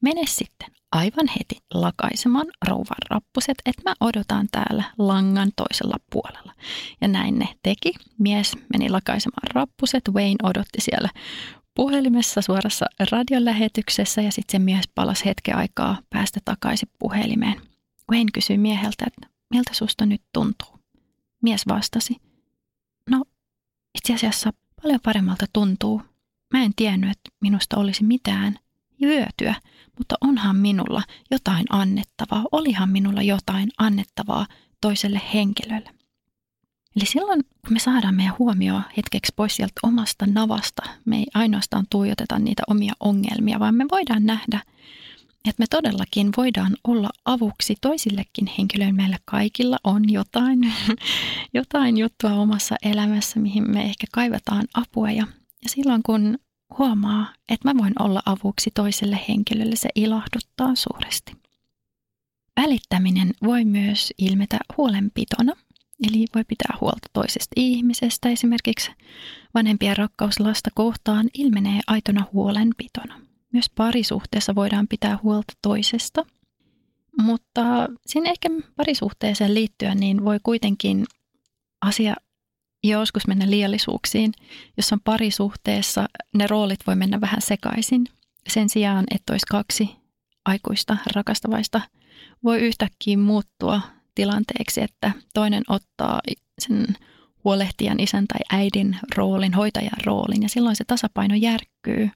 Mene 0.00 0.22
sitten 0.28 0.75
aivan 0.92 1.28
heti 1.28 1.58
lakaisemaan 1.74 2.46
rouvan 2.68 2.96
rappuset, 3.10 3.56
että 3.66 3.82
mä 3.84 3.94
odotan 4.00 4.46
täällä 4.52 4.84
langan 4.98 5.50
toisella 5.56 5.96
puolella. 6.12 6.52
Ja 7.00 7.08
näin 7.08 7.38
ne 7.38 7.48
teki. 7.62 7.94
Mies 8.18 8.52
meni 8.72 8.88
lakaisemaan 8.88 9.48
rappuset, 9.54 10.08
Wayne 10.08 10.36
odotti 10.42 10.80
siellä 10.80 11.08
puhelimessa 11.74 12.40
suorassa 12.40 12.86
radiolähetyksessä 13.10 14.22
ja 14.22 14.32
sitten 14.32 14.60
se 14.60 14.64
mies 14.64 14.88
palasi 14.94 15.24
hetken 15.24 15.56
aikaa 15.56 15.98
päästä 16.10 16.40
takaisin 16.44 16.88
puhelimeen. 16.98 17.60
Wayne 18.12 18.30
kysyi 18.34 18.58
mieheltä, 18.58 19.04
että 19.06 19.28
miltä 19.50 19.74
susta 19.74 20.06
nyt 20.06 20.22
tuntuu? 20.32 20.78
Mies 21.42 21.68
vastasi, 21.68 22.16
no 23.10 23.24
itse 23.98 24.14
asiassa 24.14 24.52
paljon 24.82 25.00
paremmalta 25.04 25.46
tuntuu. 25.52 26.02
Mä 26.54 26.62
en 26.62 26.72
tiennyt, 26.76 27.10
että 27.10 27.30
minusta 27.40 27.76
olisi 27.76 28.04
mitään 28.04 28.58
hyötyä, 29.00 29.54
mutta 29.98 30.14
onhan 30.20 30.56
minulla 30.56 31.02
jotain 31.30 31.66
annettavaa, 31.70 32.44
olihan 32.52 32.90
minulla 32.90 33.22
jotain 33.22 33.70
annettavaa 33.78 34.46
toiselle 34.80 35.20
henkilölle. 35.34 35.90
Eli 36.96 37.06
silloin, 37.06 37.44
kun 37.44 37.72
me 37.72 37.78
saadaan 37.78 38.14
meidän 38.14 38.34
huomioon 38.38 38.82
hetkeksi 38.96 39.32
pois 39.36 39.56
sieltä 39.56 39.80
omasta 39.82 40.26
navasta, 40.26 40.82
me 41.04 41.16
ei 41.16 41.26
ainoastaan 41.34 41.86
tuijoteta 41.90 42.38
niitä 42.38 42.62
omia 42.68 42.92
ongelmia, 43.00 43.60
vaan 43.60 43.74
me 43.74 43.84
voidaan 43.90 44.26
nähdä, 44.26 44.60
että 45.48 45.62
me 45.62 45.66
todellakin 45.70 46.30
voidaan 46.36 46.76
olla 46.84 47.10
avuksi 47.24 47.74
toisillekin 47.80 48.50
henkilöille. 48.58 48.92
Meillä 48.92 49.18
kaikilla 49.24 49.78
on 49.84 50.12
jotain, 50.12 50.74
jotain 51.54 51.98
juttua 51.98 52.32
omassa 52.32 52.76
elämässä, 52.82 53.40
mihin 53.40 53.70
me 53.70 53.82
ehkä 53.82 54.06
kaivataan 54.12 54.64
apua. 54.74 55.10
Ja, 55.10 55.26
ja 55.62 55.68
silloin 55.68 56.02
kun 56.02 56.38
huomaa, 56.78 57.32
että 57.48 57.68
mä 57.72 57.78
voin 57.82 57.92
olla 57.98 58.22
avuksi 58.26 58.70
toiselle 58.74 59.20
henkilölle, 59.28 59.76
se 59.76 59.88
ilahduttaa 59.94 60.74
suuresti. 60.74 61.32
Välittäminen 62.56 63.30
voi 63.42 63.64
myös 63.64 64.12
ilmetä 64.18 64.58
huolenpitona, 64.76 65.52
eli 66.08 66.24
voi 66.34 66.44
pitää 66.44 66.76
huolta 66.80 67.08
toisesta 67.12 67.52
ihmisestä. 67.56 68.28
Esimerkiksi 68.28 68.90
vanhempien 69.54 69.96
rakkaus 69.96 70.40
lasta 70.40 70.70
kohtaan 70.74 71.28
ilmenee 71.34 71.80
aitona 71.86 72.26
huolenpitona. 72.32 73.20
Myös 73.52 73.70
parisuhteessa 73.74 74.54
voidaan 74.54 74.88
pitää 74.88 75.18
huolta 75.22 75.52
toisesta. 75.62 76.26
Mutta 77.22 77.88
siinä 78.06 78.30
ehkä 78.30 78.48
parisuhteeseen 78.76 79.54
liittyen 79.54 80.00
niin 80.00 80.24
voi 80.24 80.38
kuitenkin 80.42 81.04
asia 81.82 82.14
joskus 82.88 83.26
mennä 83.26 83.50
liiallisuuksiin. 83.50 84.32
Jos 84.76 84.92
on 84.92 85.00
parisuhteessa, 85.04 86.08
ne 86.34 86.46
roolit 86.46 86.86
voi 86.86 86.96
mennä 86.96 87.20
vähän 87.20 87.42
sekaisin. 87.42 88.04
Sen 88.48 88.68
sijaan, 88.68 89.04
että 89.14 89.32
olisi 89.32 89.46
kaksi 89.46 89.96
aikuista 90.44 90.96
rakastavaista, 91.14 91.80
voi 92.44 92.60
yhtäkkiä 92.60 93.18
muuttua 93.18 93.80
tilanteeksi, 94.14 94.80
että 94.80 95.12
toinen 95.34 95.62
ottaa 95.68 96.20
sen 96.58 96.86
huolehtijan 97.44 98.00
isän 98.00 98.26
tai 98.26 98.58
äidin 98.60 98.98
roolin, 99.16 99.54
hoitajan 99.54 100.04
roolin 100.04 100.42
ja 100.42 100.48
silloin 100.48 100.76
se 100.76 100.84
tasapaino 100.84 101.34
järkkyy. 101.34 102.10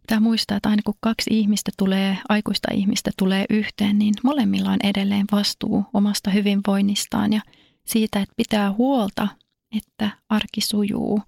Pitää 0.00 0.20
muistaa, 0.20 0.56
että 0.56 0.68
aina 0.68 0.82
kun 0.84 0.94
kaksi 1.00 1.30
ihmistä 1.38 1.70
tulee, 1.78 2.18
aikuista 2.28 2.68
ihmistä 2.74 3.10
tulee 3.18 3.44
yhteen, 3.50 3.98
niin 3.98 4.14
molemmilla 4.24 4.70
on 4.70 4.78
edelleen 4.82 5.26
vastuu 5.32 5.84
omasta 5.94 6.30
hyvinvoinnistaan 6.30 7.32
ja 7.32 7.40
siitä, 7.86 8.20
että 8.20 8.34
pitää 8.36 8.72
huolta, 8.72 9.28
että 9.76 10.10
arki 10.28 10.60
sujuu. 10.60 11.22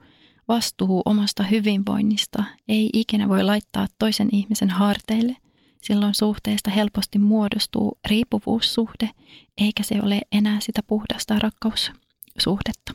Vastuu 0.49 1.03
omasta 1.05 1.43
hyvinvoinnista 1.43 2.45
ei 2.69 2.91
ikinä 2.93 3.29
voi 3.29 3.43
laittaa 3.43 3.87
toisen 3.99 4.29
ihmisen 4.33 4.71
harteille. 4.71 5.37
Silloin 5.83 6.15
suhteesta 6.15 6.71
helposti 6.71 7.19
muodostuu 7.19 7.99
riippuvuussuhde, 8.09 9.11
eikä 9.59 9.83
se 9.83 10.03
ole 10.03 10.21
enää 10.33 10.61
sitä 10.61 10.81
puhdasta 10.87 11.39
rakkaussuhdetta. 11.39 12.95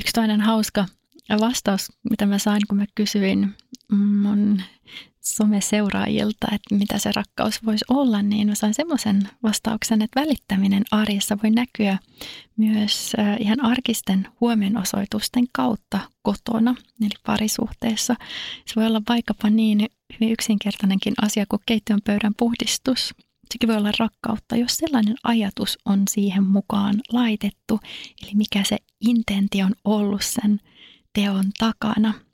Yksi 0.00 0.12
toinen 0.14 0.40
hauska 0.40 0.86
vastaus, 1.40 1.92
mitä 2.10 2.26
mä 2.26 2.38
sain, 2.38 2.62
kun 2.68 2.78
mä 2.78 2.84
kysyin 2.94 3.54
mun 3.92 4.62
someseuraajilta, 5.20 6.46
että 6.52 6.74
mitä 6.74 6.98
se 6.98 7.12
rakkaus 7.16 7.64
voisi 7.64 7.84
olla, 7.88 8.22
niin 8.22 8.48
mä 8.48 8.54
sain 8.54 8.74
semmoisen 8.74 9.28
vastauksen, 9.42 10.02
että 10.02 10.20
välittäminen 10.20 10.84
arjessa 10.90 11.38
voi 11.42 11.50
näkyä 11.50 11.98
myös 12.56 13.12
ihan 13.38 13.64
arkisten 13.64 14.28
huomionosoitusten 14.40 15.44
kautta 15.52 16.00
kotona, 16.22 16.74
eli 17.00 17.10
parisuhteessa. 17.26 18.16
Se 18.66 18.76
voi 18.76 18.86
olla 18.86 19.02
vaikkapa 19.08 19.50
niin 19.50 19.86
hyvin 20.14 20.32
yksinkertainenkin 20.32 21.14
asia 21.22 21.44
kuin 21.48 21.62
keittiön 21.66 22.00
pöydän 22.04 22.34
puhdistus. 22.36 23.14
Sekin 23.52 23.68
voi 23.68 23.76
olla 23.76 23.92
rakkautta, 23.98 24.56
jos 24.56 24.76
sellainen 24.76 25.14
ajatus 25.24 25.78
on 25.84 26.02
siihen 26.10 26.44
mukaan 26.44 26.94
laitettu, 27.12 27.80
eli 28.22 28.30
mikä 28.34 28.64
se 28.64 28.78
intentio 29.00 29.66
on 29.66 29.74
ollut 29.84 30.24
sen 30.24 30.60
teon 31.14 31.44
takana– 31.58 32.14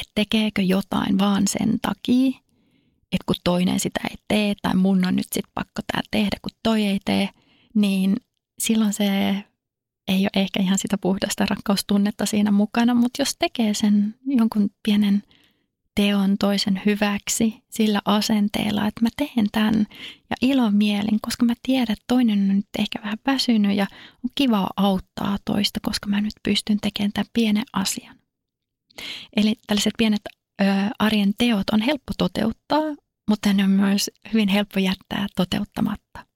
että 0.00 0.12
tekeekö 0.14 0.62
jotain 0.62 1.18
vaan 1.18 1.42
sen 1.48 1.78
takia, 1.82 2.28
että 3.12 3.24
kun 3.26 3.36
toinen 3.44 3.80
sitä 3.80 4.00
ei 4.10 4.16
tee 4.28 4.54
tai 4.62 4.74
mun 4.74 5.06
on 5.06 5.16
nyt 5.16 5.26
sitten 5.32 5.52
pakko 5.54 5.82
tämä 5.92 6.02
tehdä, 6.10 6.36
kun 6.42 6.58
toi 6.62 6.84
ei 6.84 7.00
tee, 7.04 7.28
niin 7.74 8.16
silloin 8.58 8.92
se 8.92 9.04
ei 10.08 10.20
ole 10.20 10.42
ehkä 10.42 10.62
ihan 10.62 10.78
sitä 10.78 10.98
puhdasta 10.98 11.46
rakkaustunnetta 11.46 12.26
siinä 12.26 12.50
mukana, 12.50 12.94
mutta 12.94 13.22
jos 13.22 13.36
tekee 13.38 13.74
sen 13.74 14.14
jonkun 14.26 14.70
pienen 14.82 15.22
teon 15.94 16.38
toisen 16.38 16.82
hyväksi 16.86 17.62
sillä 17.70 18.00
asenteella, 18.04 18.86
että 18.86 19.02
mä 19.02 19.08
teen 19.16 19.46
tämän 19.52 19.86
ja 20.30 20.36
ilomielin, 20.42 21.18
koska 21.22 21.44
mä 21.44 21.54
tiedän, 21.62 21.92
että 21.92 22.04
toinen 22.08 22.38
on 22.38 22.56
nyt 22.56 22.66
ehkä 22.78 22.98
vähän 23.02 23.18
väsynyt 23.26 23.76
ja 23.76 23.86
on 24.24 24.30
kiva 24.34 24.68
auttaa 24.76 25.36
toista, 25.44 25.80
koska 25.82 26.08
mä 26.08 26.20
nyt 26.20 26.32
pystyn 26.42 26.78
tekemään 26.80 27.12
tämän 27.12 27.30
pienen 27.32 27.64
asian. 27.72 28.17
Eli 29.36 29.54
tällaiset 29.66 29.92
pienet 29.98 30.20
ö, 30.60 30.64
arjen 30.98 31.32
teot 31.38 31.70
on 31.70 31.80
helppo 31.80 32.12
toteuttaa, 32.18 32.82
mutta 33.30 33.52
ne 33.52 33.64
on 33.64 33.70
myös 33.70 34.10
hyvin 34.32 34.48
helppo 34.48 34.80
jättää 34.80 35.26
toteuttamatta. 35.36 36.26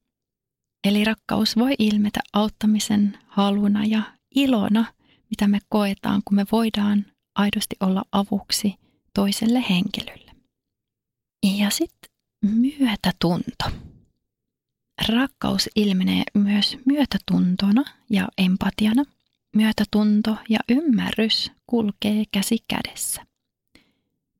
Eli 0.85 1.05
rakkaus 1.05 1.57
voi 1.57 1.75
ilmetä 1.79 2.20
auttamisen 2.33 3.18
haluna 3.27 3.85
ja 3.85 4.03
ilona, 4.35 4.85
mitä 5.31 5.48
me 5.48 5.59
koetaan, 5.68 6.22
kun 6.25 6.37
me 6.37 6.44
voidaan 6.53 7.07
aidosti 7.35 7.77
olla 7.81 8.05
avuksi 8.12 8.75
toiselle 9.14 9.64
henkilölle. 9.70 10.33
Ja 11.59 11.70
sitten 11.70 12.11
myötätunto. 12.42 13.64
Rakkaus 15.09 15.68
ilmenee 15.77 16.22
myös 16.35 16.79
myötätuntona 16.85 17.85
ja 18.11 18.29
empatiana– 18.38 19.05
Myötätunto 19.56 20.36
ja 20.48 20.58
ymmärrys 20.68 21.52
kulkee 21.66 22.24
käsi 22.32 22.56
kädessä. 22.68 23.22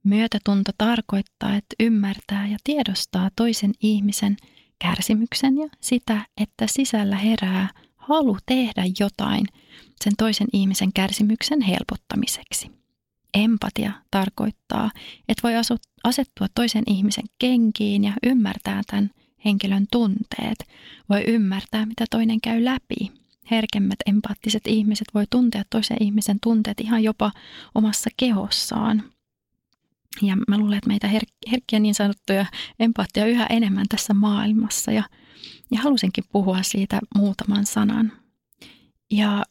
Myötätunto 0.05 0.73
tarkoittaa, 0.79 1.57
että 1.57 1.77
ymmärtää 1.81 2.47
ja 2.47 2.57
tiedostaa 2.65 3.31
toisen 3.37 3.73
ihmisen 3.83 4.37
kärsimyksen 4.79 5.59
ja 5.59 5.69
sitä, 5.81 6.27
että 6.37 6.67
sisällä 6.67 7.17
herää 7.17 7.69
halu 7.97 8.37
tehdä 8.47 8.85
jotain 9.01 9.47
sen 10.05 10.13
toisen 10.19 10.49
ihmisen 10.53 10.93
kärsimyksen 10.93 11.61
helpottamiseksi. 11.61 12.71
Empatia 13.35 13.93
tarkoittaa, 14.11 14.91
että 15.29 15.43
voi 15.43 15.53
asettua 16.05 16.47
toisen 16.55 16.85
ihmisen 16.87 17.25
kenkiin 17.39 18.05
ja 18.05 18.13
ymmärtää 18.23 18.83
tämän 18.87 19.11
henkilön 19.45 19.87
tunteet, 19.93 20.59
voi 21.09 21.25
ymmärtää, 21.27 21.87
mitä 21.87 22.05
toinen 22.11 22.41
käy 22.41 22.65
läpi 22.65 23.22
herkemmät 23.51 23.99
empaattiset 24.07 24.67
ihmiset 24.67 25.09
voi 25.15 25.25
tuntea 25.31 25.63
toisen 25.71 25.97
ihmisen 26.01 26.39
tunteet 26.43 26.81
ihan 26.81 27.05
jopa 27.05 27.33
omassa 27.75 28.11
kehossaan. 28.17 29.03
Ja 30.23 30.37
mä 30.49 30.59
luulen, 30.59 30.79
että 30.79 30.89
meitä 30.89 31.09
her- 31.09 31.51
herkkiä 31.51 31.79
niin 31.79 31.95
sanottuja 31.95 32.47
empaattia 32.79 33.27
yhä 33.27 33.47
enemmän 33.51 33.87
tässä 33.89 34.15
maailmassa 34.15 34.93
ja, 34.93 35.03
ja 35.71 35.81
halusinkin 35.81 36.25
puhua 36.33 36.63
siitä 36.63 37.01
muutaman 37.17 37.67
sanan. 37.67 38.13
Ja 39.11 39.45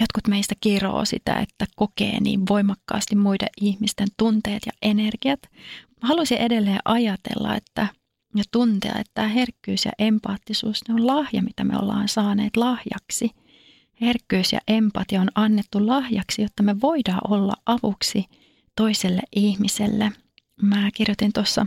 jotkut 0.00 0.28
meistä 0.28 0.54
kiroo 0.60 1.04
sitä, 1.04 1.34
että 1.34 1.66
kokee 1.76 2.20
niin 2.20 2.40
voimakkaasti 2.48 3.16
muiden 3.16 3.48
ihmisten 3.60 4.08
tunteet 4.16 4.62
ja 4.66 4.72
energiat. 4.82 5.40
Mä 6.02 6.08
haluaisin 6.08 6.38
edelleen 6.38 6.80
ajatella, 6.84 7.56
että– 7.56 7.86
ja 8.34 8.44
tuntea, 8.50 8.92
että 8.98 9.10
tämä 9.14 9.28
herkkyys 9.28 9.84
ja 9.84 9.92
empaattisuus 9.98 10.88
ne 10.88 10.94
on 10.94 11.06
lahja, 11.06 11.42
mitä 11.42 11.64
me 11.64 11.78
ollaan 11.78 12.08
saaneet 12.08 12.56
lahjaksi. 12.56 13.30
Herkkyys 14.00 14.52
ja 14.52 14.60
empatia 14.68 15.20
on 15.20 15.28
annettu 15.34 15.86
lahjaksi, 15.86 16.42
jotta 16.42 16.62
me 16.62 16.80
voidaan 16.80 17.20
olla 17.28 17.54
avuksi 17.66 18.24
toiselle 18.76 19.22
ihmiselle. 19.32 20.12
Mä 20.62 20.90
kirjoitin 20.94 21.32
tuossa 21.32 21.66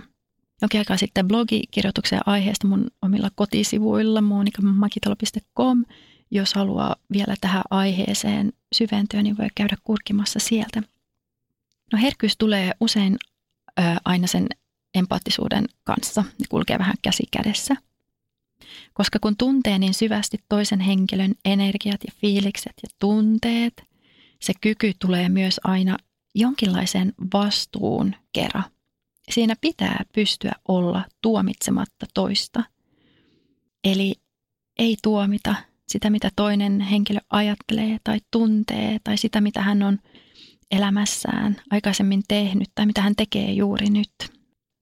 jokin 0.62 0.80
aikaa 0.80 0.98
sitten 0.98 1.28
blogikirjoituksen 1.28 2.20
aiheesta 2.26 2.68
mun 2.68 2.88
omilla 3.02 3.30
kotisivuilla 3.36 4.22
monikamakitalo.com. 4.22 5.86
Jos 6.32 6.54
haluaa 6.54 6.96
vielä 7.14 7.36
tähän 7.42 7.64
aiheeseen 7.70 8.54
syventyä, 8.74 9.24
niin 9.24 9.38
voi 9.38 9.48
käydä 9.56 9.76
kurkimassa 9.84 10.40
sieltä. 10.40 10.82
No 11.94 12.00
herkkyys 12.02 12.38
tulee 12.38 12.72
usein 12.80 13.18
ö, 13.80 13.82
aina 14.06 14.28
sen 14.28 14.48
empaattisuuden 14.96 15.66
kanssa. 15.84 16.22
Ne 16.22 16.46
kulkee 16.50 16.80
vähän 16.80 16.96
käsi 17.02 17.24
kädessä. 17.32 17.76
Koska 18.94 19.20
kun 19.22 19.38
tuntee 19.38 19.80
niin 19.80 19.94
syvästi 19.94 20.38
toisen 20.50 20.80
henkilön 20.80 21.34
energiat 21.46 22.04
ja 22.08 22.14
fiilikset 22.22 22.74
ja 22.84 22.90
tunteet, 23.00 23.84
se 24.42 24.54
kyky 24.62 24.92
tulee 25.00 25.30
myös 25.30 25.60
aina 25.64 25.98
jonkinlaisen 26.36 27.14
vastuun 27.34 28.16
kera. 28.34 28.64
Siinä 29.32 29.56
pitää 29.62 30.06
pystyä 30.14 30.52
olla 30.68 31.06
tuomitsematta 31.22 32.06
toista. 32.14 32.64
Eli 33.84 34.16
ei 34.80 34.98
tuomita 35.04 35.56
sitä, 35.88 36.10
mitä 36.10 36.30
toinen 36.36 36.80
henkilö 36.82 37.20
ajattelee 37.30 37.98
tai 38.04 38.20
tuntee 38.32 38.98
tai 39.04 39.18
sitä, 39.18 39.42
mitä 39.42 39.62
hän 39.62 39.84
on 39.84 40.00
elämässään 40.72 41.62
aikaisemmin 41.72 42.24
tehnyt 42.28 42.70
tai 42.76 42.86
mitä 42.86 43.02
hän 43.02 43.16
tekee 43.16 43.52
juuri 43.52 43.90
nyt 43.90 44.35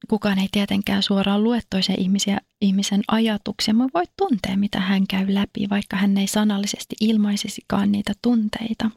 kukaan 0.09 0.39
ei 0.39 0.47
tietenkään 0.51 1.03
suoraan 1.03 1.43
lue 1.43 1.59
toisen 1.69 1.99
ihmisiä, 1.99 2.37
ihmisen 2.61 3.01
ajatuksia, 3.07 3.73
mutta 3.73 3.99
voi 3.99 4.05
tuntea, 4.17 4.57
mitä 4.57 4.79
hän 4.79 5.07
käy 5.07 5.33
läpi, 5.33 5.67
vaikka 5.69 5.97
hän 5.97 6.17
ei 6.17 6.27
sanallisesti 6.27 6.95
ilmaisisikaan 7.01 7.91
niitä 7.91 8.13
tunteita. 8.21 8.89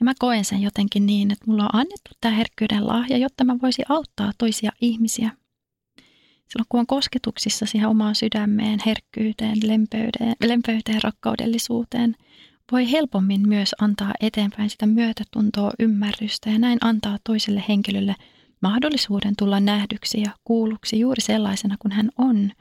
Ja 0.00 0.04
mä 0.04 0.12
koen 0.18 0.44
sen 0.44 0.62
jotenkin 0.62 1.06
niin, 1.06 1.30
että 1.30 1.44
mulla 1.46 1.62
on 1.62 1.74
annettu 1.74 2.10
tämä 2.20 2.34
herkkyyden 2.34 2.86
lahja, 2.86 3.16
jotta 3.18 3.44
mä 3.44 3.56
voisin 3.62 3.84
auttaa 3.88 4.32
toisia 4.38 4.72
ihmisiä. 4.80 5.30
Silloin 6.48 6.66
kun 6.68 6.80
on 6.80 6.86
kosketuksissa 6.86 7.66
siihen 7.66 7.88
omaan 7.88 8.14
sydämeen, 8.14 8.78
herkkyyteen, 8.86 9.58
lempöyteen, 9.62 10.34
lempöyteen 10.44 11.02
rakkaudellisuuteen, 11.02 12.16
voi 12.72 12.90
helpommin 12.90 13.48
myös 13.48 13.74
antaa 13.80 14.12
eteenpäin 14.20 14.70
sitä 14.70 14.86
myötätuntoa, 14.86 15.70
ymmärrystä 15.78 16.50
ja 16.50 16.58
näin 16.58 16.78
antaa 16.80 17.18
toiselle 17.24 17.64
henkilölle– 17.68 18.14
mahdollisuuden 18.62 19.34
tulla 19.38 19.60
nähdyksi 19.60 20.20
ja 20.20 20.30
kuulluksi 20.44 21.00
juuri 21.00 21.22
sellaisena 21.22 21.76
kuin 21.78 21.92
hän 21.92 22.10
on, 22.18 22.52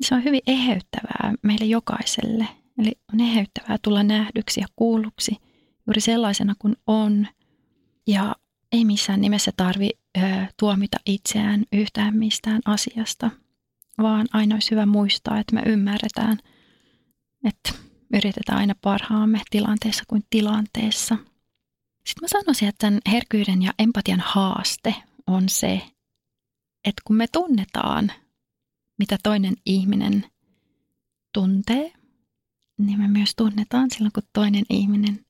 se 0.00 0.14
on 0.14 0.24
hyvin 0.24 0.40
eheyttävää 0.46 1.34
meille 1.42 1.64
jokaiselle. 1.64 2.48
Eli 2.78 2.92
on 3.12 3.20
eheyttävää 3.20 3.76
tulla 3.82 4.02
nähdyksi 4.02 4.60
ja 4.60 4.66
kuulluksi 4.76 5.36
juuri 5.86 6.00
sellaisena 6.00 6.54
kuin 6.58 6.76
on. 6.86 7.26
Ja 8.06 8.36
ei 8.72 8.84
missään 8.84 9.20
nimessä 9.20 9.50
tarvi 9.56 9.90
ö, 10.18 10.20
tuomita 10.58 10.96
itseään 11.06 11.64
yhtään 11.72 12.16
mistään 12.16 12.60
asiasta, 12.64 13.30
vaan 14.02 14.26
aina 14.32 14.54
olisi 14.56 14.70
hyvä 14.70 14.86
muistaa, 14.86 15.38
että 15.38 15.54
me 15.54 15.62
ymmärretään, 15.66 16.38
että 17.44 17.72
yritetään 18.14 18.58
aina 18.58 18.74
parhaamme 18.80 19.40
tilanteessa 19.50 20.04
kuin 20.08 20.24
tilanteessa. 20.30 21.16
Sitten 22.06 22.22
mä 22.22 22.28
sanoisin, 22.28 22.68
että 22.68 22.86
tämän 22.86 23.00
herkkyyden 23.10 23.62
ja 23.62 23.72
empatian 23.78 24.20
haaste 24.20 24.94
on 25.28 25.48
se, 25.48 25.82
että 26.84 27.02
kun 27.04 27.16
me 27.16 27.26
tunnetaan, 27.32 28.12
mitä 28.98 29.18
toinen 29.22 29.54
ihminen 29.66 30.26
tuntee, 31.34 31.92
niin 32.78 32.98
me 32.98 33.08
myös 33.08 33.32
tunnetaan 33.36 33.90
silloin, 33.90 34.12
kun 34.12 34.22
toinen 34.32 34.64
ihminen 34.70 35.26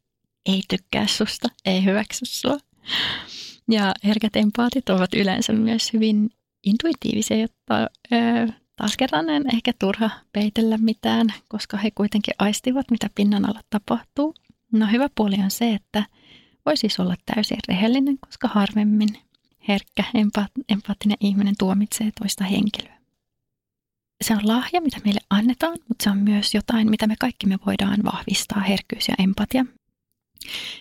ei 0.47 0.63
tykkää 0.69 1.07
susta, 1.07 1.49
ei 1.65 1.85
hyväksy 1.85 2.25
sua. 2.25 2.59
Ja 3.71 3.95
herkät 4.05 4.37
empaatit 4.37 4.89
ovat 4.89 5.15
yleensä 5.15 5.53
myös 5.53 5.93
hyvin 5.93 6.31
intuitiivisia, 6.65 7.37
jotta 7.37 7.83
ö, 8.13 8.53
taas 8.77 8.97
kerran 8.97 9.31
en 9.31 9.55
ehkä 9.55 9.73
turha 9.79 10.11
peitellä 10.33 10.79
mitään, 10.79 11.27
koska 11.49 11.77
he 11.77 11.91
kuitenkin 11.91 12.35
aistivat, 12.39 12.91
mitä 12.91 13.11
pinnan 13.15 13.49
alla 13.49 13.61
tapahtuu. 13.71 14.35
No 14.73 14.87
hyvä 14.87 15.09
puoli 15.15 15.37
on 15.45 15.51
se, 15.51 15.75
että 15.75 16.05
voi 16.67 16.77
siis 16.77 17.01
olla 17.01 17.15
täysin 17.35 17.59
rehellinen, 17.69 18.19
koska 18.19 18.49
harvemmin 18.49 19.09
herkkä, 19.69 20.05
empa- 20.15 20.63
empaattinen 20.69 21.17
ihminen 21.21 21.55
tuomitsee 21.59 22.11
toista 22.21 22.45
henkilöä. 22.45 22.99
Se 24.25 24.35
on 24.35 24.49
lahja, 24.49 24.81
mitä 24.81 24.97
meille 25.05 25.21
annetaan, 25.31 25.79
mutta 25.89 26.03
se 26.03 26.11
on 26.11 26.19
myös 26.19 26.55
jotain, 26.55 26.91
mitä 26.91 27.07
me 27.07 27.15
kaikki 27.21 27.47
me 27.47 27.59
voidaan 27.67 27.99
vahvistaa, 28.05 28.61
herkkyys 28.61 29.09
ja 29.09 29.15
empatia. 29.19 29.65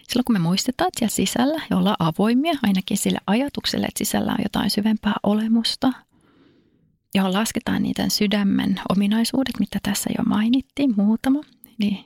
Silloin 0.07 0.25
kun 0.25 0.35
me 0.35 0.39
muistetaan 0.39 0.91
siellä 0.97 1.15
sisällä 1.15 1.61
ja 1.69 1.77
ollaan 1.77 1.95
avoimia 1.99 2.53
ainakin 2.63 2.97
sille 2.97 3.19
ajatukselle, 3.27 3.85
että 3.85 3.97
sisällä 3.97 4.31
on 4.31 4.43
jotain 4.43 4.69
syvempää 4.69 5.13
olemusta, 5.23 5.93
johon 7.15 7.33
lasketaan 7.33 7.83
niitä 7.83 8.09
sydämen 8.09 8.81
ominaisuudet, 8.89 9.59
mitä 9.59 9.79
tässä 9.83 10.09
jo 10.17 10.23
mainittiin, 10.23 10.93
muutama. 10.97 11.41
Eli 11.79 12.05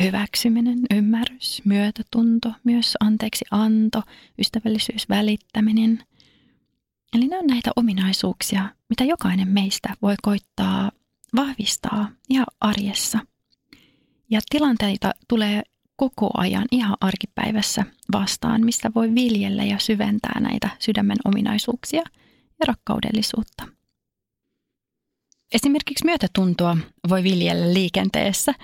hyväksyminen, 0.00 0.78
ymmärrys, 0.94 1.62
myötätunto, 1.64 2.52
myös 2.64 2.96
anteeksi 3.00 3.44
anto, 3.50 4.02
ystävällisyys, 4.38 5.08
välittäminen. 5.08 6.04
Eli 7.14 7.28
ne 7.28 7.38
on 7.38 7.46
näitä 7.46 7.70
ominaisuuksia, 7.76 8.68
mitä 8.88 9.04
jokainen 9.04 9.48
meistä 9.48 9.88
voi 10.02 10.14
koittaa 10.22 10.90
vahvistaa 11.36 12.08
ihan 12.30 12.46
arjessa. 12.60 13.18
Ja 14.30 14.40
tilanteita 14.50 15.12
tulee 15.28 15.62
koko 15.96 16.30
ajan 16.36 16.64
ihan 16.70 16.96
arkipäivässä 17.00 17.84
vastaan, 18.12 18.64
mistä 18.64 18.90
voi 18.94 19.14
viljellä 19.14 19.64
ja 19.64 19.78
syventää 19.78 20.40
näitä 20.40 20.68
sydämen 20.78 21.16
ominaisuuksia 21.24 22.02
ja 22.60 22.66
rakkaudellisuutta. 22.66 23.68
Esimerkiksi 25.52 26.04
myötätuntoa 26.04 26.76
voi 27.08 27.22
viljellä 27.22 27.74
liikenteessä, 27.74 28.54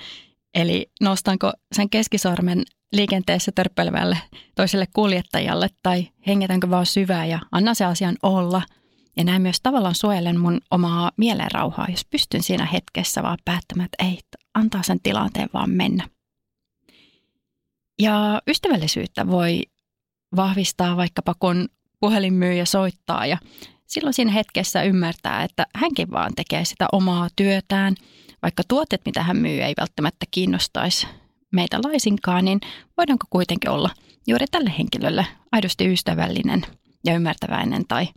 eli 0.54 0.90
nostanko 1.00 1.52
sen 1.72 1.90
keskisormen 1.90 2.62
liikenteessä 2.92 3.52
törppelevälle 3.54 4.18
toiselle 4.54 4.86
kuljettajalle 4.92 5.68
tai 5.82 6.08
hengetänkö 6.26 6.70
vaan 6.70 6.86
syvää 6.86 7.26
ja 7.26 7.38
anna 7.52 7.74
se 7.74 7.84
asian 7.84 8.16
olla. 8.22 8.62
Ja 9.16 9.24
näin 9.24 9.42
myös 9.42 9.60
tavallaan 9.62 9.94
suojelen 9.94 10.40
mun 10.40 10.60
omaa 10.70 11.12
mielenrauhaa, 11.16 11.86
jos 11.90 12.04
pystyn 12.10 12.42
siinä 12.42 12.66
hetkessä 12.66 13.22
vaan 13.22 13.38
päättämään, 13.44 13.84
että 13.92 14.04
ei, 14.04 14.18
antaa 14.54 14.82
sen 14.82 15.00
tilanteen 15.02 15.48
vaan 15.54 15.70
mennä. 15.70 16.08
Ja 17.98 18.42
ystävällisyyttä 18.48 19.26
voi 19.26 19.62
vahvistaa 20.36 20.96
vaikkapa 20.96 21.34
kun 21.38 21.68
puhelinmyyjä 22.00 22.64
soittaa 22.64 23.26
ja 23.26 23.38
silloin 23.86 24.14
siinä 24.14 24.32
hetkessä 24.32 24.82
ymmärtää, 24.82 25.42
että 25.42 25.66
hänkin 25.74 26.10
vaan 26.10 26.34
tekee 26.36 26.64
sitä 26.64 26.86
omaa 26.92 27.28
työtään. 27.36 27.94
Vaikka 28.44 28.62
tuotteet, 28.68 29.02
mitä 29.06 29.22
hän 29.22 29.36
myy, 29.36 29.62
ei 29.62 29.74
välttämättä 29.80 30.26
kiinnostaisi 30.30 31.06
meitä 31.52 31.78
laisinkaan, 31.84 32.44
niin 32.44 32.60
voidaanko 32.96 33.26
kuitenkin 33.30 33.70
olla 33.70 33.90
juuri 34.26 34.46
tälle 34.50 34.72
henkilölle 34.78 35.26
aidosti 35.52 35.92
ystävällinen 35.92 36.66
ja 37.04 37.14
ymmärtäväinen 37.14 37.84
tai 37.88 38.08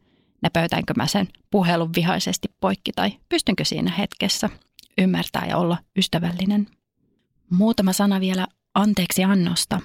näpöytäänkö 0.42 0.94
mä 0.98 1.08
sen 1.08 1.28
puhelun 1.52 1.94
vihaisesti 1.96 2.48
poikki 2.60 2.92
tai 2.92 3.12
pystynkö 3.30 3.66
siinä 3.66 3.92
hetkessä 3.92 4.50
ymmärtää 4.98 5.46
ja 5.50 5.58
olla 5.58 5.78
ystävällinen. 5.98 6.68
Muutama 7.50 7.94
sana 7.94 8.20
vielä 8.20 8.48
anteeksi 8.74 9.24
annosta. 9.24 9.82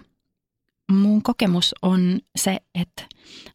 Mun 0.92 1.22
kokemus 1.22 1.74
on 1.82 2.20
se, 2.36 2.58
että 2.74 3.02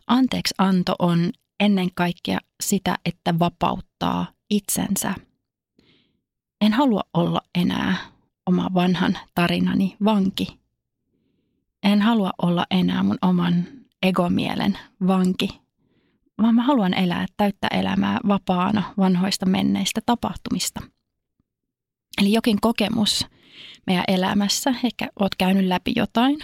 anteeksi 0.07 0.53
anto 0.57 0.95
on 0.99 1.31
ennen 1.59 1.89
kaikkea 1.95 2.39
sitä, 2.63 2.95
että 3.05 3.39
vapauttaa 3.39 4.27
itsensä. 4.49 5.26
En 6.61 6.73
halua 6.73 7.01
olla 7.13 7.41
enää 7.55 7.95
oma 8.45 8.69
vanhan 8.73 9.17
tarinani 9.35 9.97
vanki. 10.05 10.59
En 11.83 12.01
halua 12.01 12.31
olla 12.41 12.65
enää 12.71 13.03
mun 13.03 13.17
oman 13.21 13.65
egomielen 14.03 14.79
vanki, 15.07 15.61
vaan 16.41 16.55
mä 16.55 16.63
haluan 16.63 16.93
elää 16.93 17.25
täyttä 17.37 17.67
elämää 17.71 18.19
vapaana 18.27 18.93
vanhoista 18.97 19.45
menneistä 19.45 20.01
tapahtumista. 20.05 20.81
Eli 22.21 22.33
jokin 22.33 22.61
kokemus 22.61 23.25
meidän 23.87 24.03
elämässä, 24.07 24.73
ehkä 24.83 25.09
oot 25.19 25.35
käynyt 25.37 25.65
läpi 25.65 25.93
jotain 25.95 26.39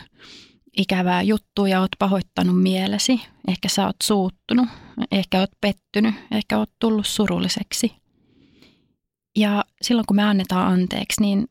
ikävää 0.77 1.21
juttua 1.21 1.67
ja 1.67 1.79
oot 1.79 1.91
pahoittanut 1.99 2.61
mielesi, 2.61 3.21
ehkä 3.47 3.69
sä 3.69 3.85
oot 3.85 3.95
suuttunut, 4.03 4.67
ehkä 5.11 5.39
oot 5.39 5.51
pettynyt, 5.61 6.15
ehkä 6.31 6.57
oot 6.57 6.71
tullut 6.79 7.07
surulliseksi. 7.07 8.02
Ja 9.35 9.65
silloin 9.81 10.05
kun 10.07 10.15
me 10.15 10.23
annetaan 10.23 10.73
anteeksi, 10.73 11.21
niin 11.21 11.47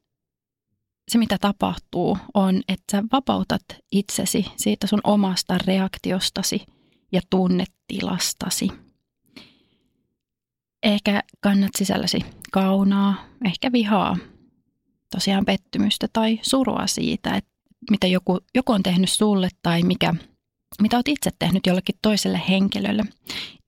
se 1.08 1.18
mitä 1.18 1.38
tapahtuu 1.40 2.18
on, 2.34 2.62
että 2.68 2.84
sä 2.92 3.04
vapautat 3.12 3.62
itsesi 3.92 4.46
siitä 4.56 4.86
sun 4.86 5.00
omasta 5.04 5.58
reaktiostasi 5.66 6.66
ja 7.12 7.20
tunnetilastasi. 7.30 8.68
Ehkä 10.82 11.22
kannat 11.40 11.70
sisälläsi 11.78 12.20
kaunaa, 12.52 13.14
ehkä 13.44 13.72
vihaa, 13.72 14.16
tosiaan 15.10 15.44
pettymystä 15.44 16.06
tai 16.12 16.38
surua 16.42 16.86
siitä, 16.86 17.34
että 17.36 17.50
mitä 17.90 18.06
joku, 18.06 18.38
joku 18.54 18.72
on 18.72 18.82
tehnyt 18.82 19.10
sulle 19.10 19.48
tai 19.62 19.82
mikä, 19.82 20.14
mitä 20.82 20.96
olet 20.96 21.08
itse 21.08 21.30
tehnyt 21.38 21.66
jollekin 21.66 21.94
toiselle 22.02 22.42
henkilölle. 22.48 23.02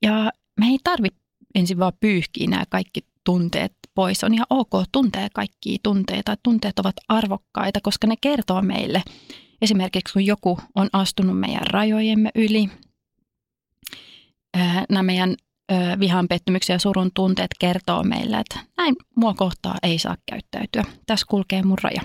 Ja 0.03 0.33
me 0.61 0.67
ei 0.67 0.79
tarvitse 0.85 1.21
ensin 1.55 1.79
vaan 1.79 1.93
pyyhkiä 2.01 2.47
nämä 2.47 2.65
kaikki 2.69 3.01
tunteet 3.25 3.73
pois. 3.95 4.25
On 4.25 4.35
ihan 4.35 4.47
ok 4.51 4.71
tuntea 4.93 5.29
kaikkia 5.35 5.79
tunteita. 5.83 6.37
Tunteet 6.43 6.79
ovat 6.79 6.97
arvokkaita, 7.09 7.81
koska 7.83 8.07
ne 8.07 8.15
kertoo 8.21 8.63
meille. 8.63 9.03
Esimerkiksi 9.63 10.13
kun 10.13 10.27
joku 10.27 10.59
on 10.75 10.89
astunut 10.93 11.41
meidän 11.41 11.67
rajojemme 11.67 12.31
yli, 12.35 12.71
nämä 14.89 15.03
meidän 15.03 15.37
vihan, 16.01 16.29
pettymyksen 16.29 16.75
ja 16.75 16.79
surun 16.79 17.11
tunteet 17.15 17.51
kertoo 17.59 18.03
meille, 18.03 18.37
että 18.39 18.61
näin 18.77 18.97
mua 19.17 19.35
kohtaa 19.35 19.75
ei 19.83 19.99
saa 19.99 20.17
käyttäytyä. 20.27 20.85
Tässä 21.07 21.27
kulkee 21.29 21.63
mun 21.63 21.79
raja. 21.83 22.03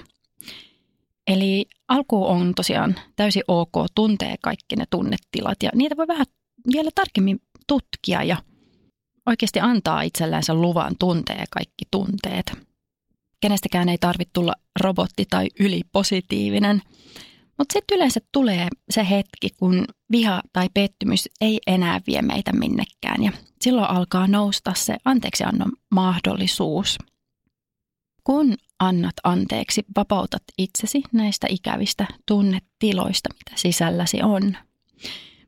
Eli 1.27 1.65
alku 1.87 2.25
on 2.25 2.53
tosiaan 2.55 2.95
täysin 3.15 3.43
ok, 3.47 3.71
tuntee 3.95 4.35
kaikki 4.41 4.75
ne 4.75 4.85
tunnetilat 4.89 5.63
ja 5.63 5.69
niitä 5.75 5.97
voi 5.97 6.07
vähän 6.07 6.25
vielä 6.73 6.89
tarkemmin 6.95 7.41
tutkia 7.67 8.23
ja 8.23 8.37
oikeasti 9.29 9.59
antaa 9.59 10.01
itsellänsä 10.01 10.53
luvan 10.53 10.95
tuntee 10.99 11.43
kaikki 11.49 11.85
tunteet. 11.91 12.51
Kenestäkään 13.41 13.89
ei 13.89 13.97
tarvitse 13.97 14.31
tulla 14.33 14.53
robotti 14.79 15.25
tai 15.29 15.47
ylipositiivinen, 15.59 16.81
mutta 17.57 17.73
sitten 17.73 17.95
yleensä 17.95 18.19
tulee 18.31 18.67
se 18.89 19.09
hetki, 19.09 19.49
kun 19.57 19.85
viha 20.11 20.41
tai 20.53 20.69
pettymys 20.73 21.29
ei 21.41 21.59
enää 21.67 22.01
vie 22.07 22.21
meitä 22.21 22.53
minnekään 22.53 23.23
ja 23.23 23.31
silloin 23.61 23.89
alkaa 23.89 24.27
nousta 24.27 24.73
se 24.75 24.97
anteeksiannon 25.05 25.71
mahdollisuus. 25.91 26.97
Kun 28.23 28.55
annat 28.79 29.15
anteeksi, 29.23 29.83
vapautat 29.95 30.43
itsesi 30.57 31.01
näistä 31.11 31.47
ikävistä 31.49 32.07
tunnetiloista, 32.25 33.29
mitä 33.33 33.51
sisälläsi 33.55 34.21
on. 34.23 34.57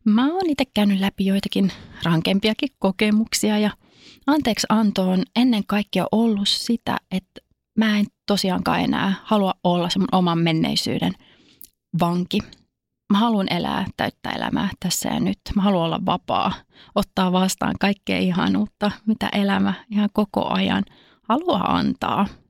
Mä 0.05 0.33
oon 0.33 0.49
itse 0.49 0.63
käynyt 0.73 0.99
läpi 0.99 1.25
joitakin 1.25 1.71
rankempiakin 2.03 2.69
kokemuksia 2.79 3.59
ja 3.59 3.71
anteeksi 4.27 4.67
anto 4.69 5.09
on 5.09 5.23
ennen 5.35 5.63
kaikkea 5.67 6.05
ollut 6.11 6.47
sitä, 6.47 6.97
että 7.11 7.41
mä 7.77 7.99
en 7.99 8.05
tosiaankaan 8.27 8.79
enää 8.79 9.13
halua 9.23 9.53
olla 9.63 9.89
se 9.89 9.99
mun 9.99 10.07
oman 10.11 10.39
menneisyyden 10.39 11.13
vanki. 11.99 12.39
Mä 13.13 13.19
haluan 13.19 13.53
elää 13.53 13.85
täyttä 13.97 14.29
elämää 14.29 14.69
tässä 14.79 15.09
ja 15.09 15.19
nyt. 15.19 15.39
Mä 15.55 15.61
haluan 15.61 15.85
olla 15.85 16.05
vapaa, 16.05 16.53
ottaa 16.95 17.31
vastaan 17.31 17.75
kaikkea 17.79 18.19
ihanuutta, 18.19 18.91
mitä 19.05 19.29
elämä 19.31 19.73
ihan 19.91 20.09
koko 20.13 20.47
ajan 20.53 20.83
haluaa 21.29 21.77
antaa– 21.77 22.27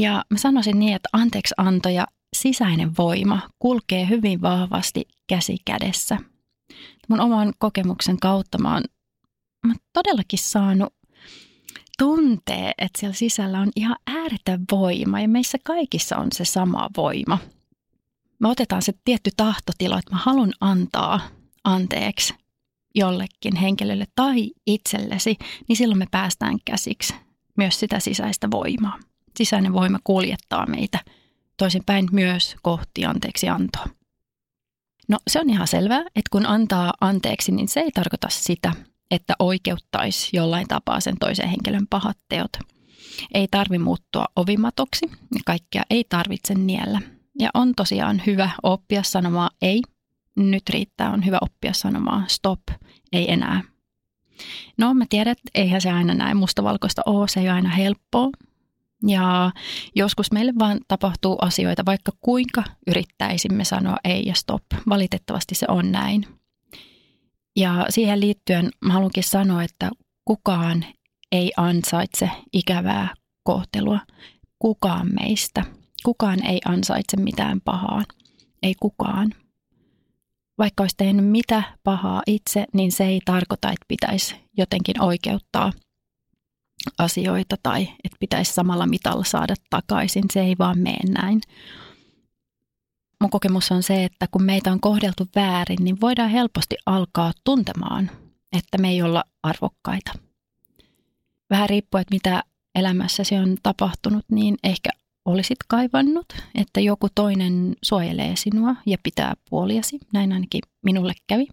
ja 0.00 0.24
mä 0.30 0.38
sanoisin 0.38 0.78
niin, 0.78 0.94
että 0.94 1.08
anteeksi 1.12 1.54
anto 1.56 1.88
ja 1.88 2.06
sisäinen 2.36 2.96
voima 2.98 3.40
kulkee 3.58 4.08
hyvin 4.08 4.42
vahvasti 4.42 5.08
käsi 5.26 5.56
kädessä. 5.64 6.18
mun 7.08 7.20
oman 7.20 7.52
kokemuksen 7.58 8.18
kautta 8.20 8.58
mä 8.58 8.74
oon, 8.74 8.82
mä 9.66 9.74
todellakin 9.92 10.38
saanut 10.38 10.94
tuntee, 11.98 12.72
että 12.78 13.00
siellä 13.00 13.14
sisällä 13.14 13.60
on 13.60 13.70
ihan 13.76 13.96
ääretön 14.06 14.64
voima 14.72 15.20
ja 15.20 15.28
meissä 15.28 15.58
kaikissa 15.64 16.16
on 16.16 16.28
se 16.32 16.44
sama 16.44 16.88
voima. 16.96 17.38
Me 18.38 18.48
otetaan 18.48 18.82
se 18.82 18.92
tietty 19.04 19.30
tahtotila, 19.36 19.98
että 19.98 20.14
mä 20.14 20.20
haluan 20.24 20.52
antaa 20.60 21.20
anteeksi 21.64 22.34
jollekin 22.94 23.56
henkilölle 23.56 24.04
tai 24.14 24.50
itsellesi, 24.66 25.36
niin 25.68 25.76
silloin 25.76 25.98
me 25.98 26.06
päästään 26.10 26.58
käsiksi 26.64 27.14
myös 27.56 27.80
sitä 27.80 28.00
sisäistä 28.00 28.50
voimaa. 28.50 28.98
Sisäinen 29.36 29.72
voima 29.72 29.98
kuljettaa 30.04 30.66
meitä 30.66 30.98
toisinpäin 31.58 32.08
myös 32.12 32.56
kohti 32.62 33.04
anteeksi 33.04 33.48
antoa. 33.48 33.86
No 35.08 35.18
se 35.30 35.40
on 35.40 35.50
ihan 35.50 35.68
selvää, 35.68 36.00
että 36.00 36.28
kun 36.30 36.46
antaa 36.46 36.92
anteeksi, 37.00 37.52
niin 37.52 37.68
se 37.68 37.80
ei 37.80 37.90
tarkoita 37.90 38.28
sitä, 38.30 38.72
että 39.10 39.34
oikeuttaisi 39.38 40.36
jollain 40.36 40.68
tapaa 40.68 41.00
sen 41.00 41.16
toisen 41.20 41.48
henkilön 41.48 41.86
pahat 41.90 42.18
teot. 42.28 42.52
Ei 43.34 43.48
tarvi 43.50 43.78
muuttua 43.78 44.24
ovimatoksi 44.36 45.10
ja 45.10 45.40
kaikkea 45.46 45.82
ei 45.90 46.04
tarvitse 46.08 46.54
niellä. 46.54 47.00
Ja 47.38 47.50
on 47.54 47.72
tosiaan 47.76 48.22
hyvä 48.26 48.50
oppia 48.62 49.02
sanomaan 49.02 49.50
ei. 49.62 49.82
Nyt 50.36 50.68
riittää, 50.68 51.10
on 51.10 51.26
hyvä 51.26 51.38
oppia 51.40 51.72
sanomaan 51.72 52.24
stop, 52.28 52.60
ei 53.12 53.32
enää. 53.32 53.62
No 54.78 54.94
mä 54.94 55.04
tiedän, 55.08 55.32
että 55.32 55.50
eihän 55.54 55.80
se 55.80 55.90
aina 55.90 56.14
näin 56.14 56.36
mustavalkoista 56.36 57.02
ole, 57.06 57.28
se 57.28 57.40
ei 57.40 57.46
ole 57.46 57.54
aina 57.54 57.68
helppoa. 57.68 58.28
Ja 59.06 59.50
joskus 59.94 60.32
meille 60.32 60.52
vaan 60.58 60.80
tapahtuu 60.88 61.38
asioita, 61.40 61.82
vaikka 61.86 62.12
kuinka 62.20 62.64
yrittäisimme 62.86 63.64
sanoa 63.64 63.96
ei 64.04 64.26
ja 64.26 64.34
stop. 64.34 64.62
Valitettavasti 64.88 65.54
se 65.54 65.66
on 65.68 65.92
näin. 65.92 66.26
Ja 67.56 67.86
siihen 67.88 68.20
liittyen 68.20 68.70
mä 68.84 68.92
haluankin 68.92 69.24
sanoa, 69.24 69.62
että 69.62 69.90
kukaan 70.24 70.84
ei 71.32 71.52
ansaitse 71.56 72.30
ikävää 72.52 73.14
kohtelua. 73.42 74.00
Kukaan 74.58 75.08
meistä. 75.20 75.64
Kukaan 76.04 76.46
ei 76.46 76.60
ansaitse 76.64 77.16
mitään 77.16 77.60
pahaa. 77.60 78.04
Ei 78.62 78.74
kukaan. 78.80 79.34
Vaikka 80.58 80.82
olisi 80.82 80.96
tehnyt 80.96 81.26
mitä 81.26 81.62
pahaa 81.84 82.22
itse, 82.26 82.64
niin 82.72 82.92
se 82.92 83.04
ei 83.04 83.20
tarkoita, 83.24 83.68
että 83.68 83.84
pitäisi 83.88 84.36
jotenkin 84.56 85.02
oikeuttaa 85.02 85.72
asioita 86.98 87.56
tai 87.62 87.82
että 87.82 88.16
pitäisi 88.20 88.52
samalla 88.52 88.86
mitalla 88.86 89.24
saada 89.24 89.54
takaisin. 89.70 90.24
Se 90.32 90.40
ei 90.40 90.56
vaan 90.58 90.78
mene 90.78 91.12
näin 91.12 91.40
mun 93.20 93.30
kokemus 93.30 93.72
on 93.72 93.82
se, 93.82 94.04
että 94.04 94.26
kun 94.30 94.42
meitä 94.42 94.72
on 94.72 94.80
kohdeltu 94.80 95.26
väärin, 95.36 95.84
niin 95.84 96.00
voidaan 96.00 96.30
helposti 96.30 96.76
alkaa 96.86 97.32
tuntemaan, 97.44 98.10
että 98.56 98.78
me 98.78 98.88
ei 98.88 99.02
olla 99.02 99.24
arvokkaita. 99.42 100.12
Vähän 101.50 101.68
riippuen, 101.68 102.02
että 102.02 102.14
mitä 102.14 102.42
elämässäsi 102.74 103.34
on 103.34 103.56
tapahtunut, 103.62 104.24
niin 104.30 104.56
ehkä 104.64 104.90
olisit 105.24 105.58
kaivannut, 105.68 106.26
että 106.54 106.80
joku 106.80 107.08
toinen 107.14 107.76
suojelee 107.82 108.36
sinua 108.36 108.76
ja 108.86 108.96
pitää 109.02 109.34
puoliasi. 109.50 109.98
Näin 110.12 110.32
ainakin 110.32 110.60
minulle 110.84 111.12
kävi. 111.26 111.46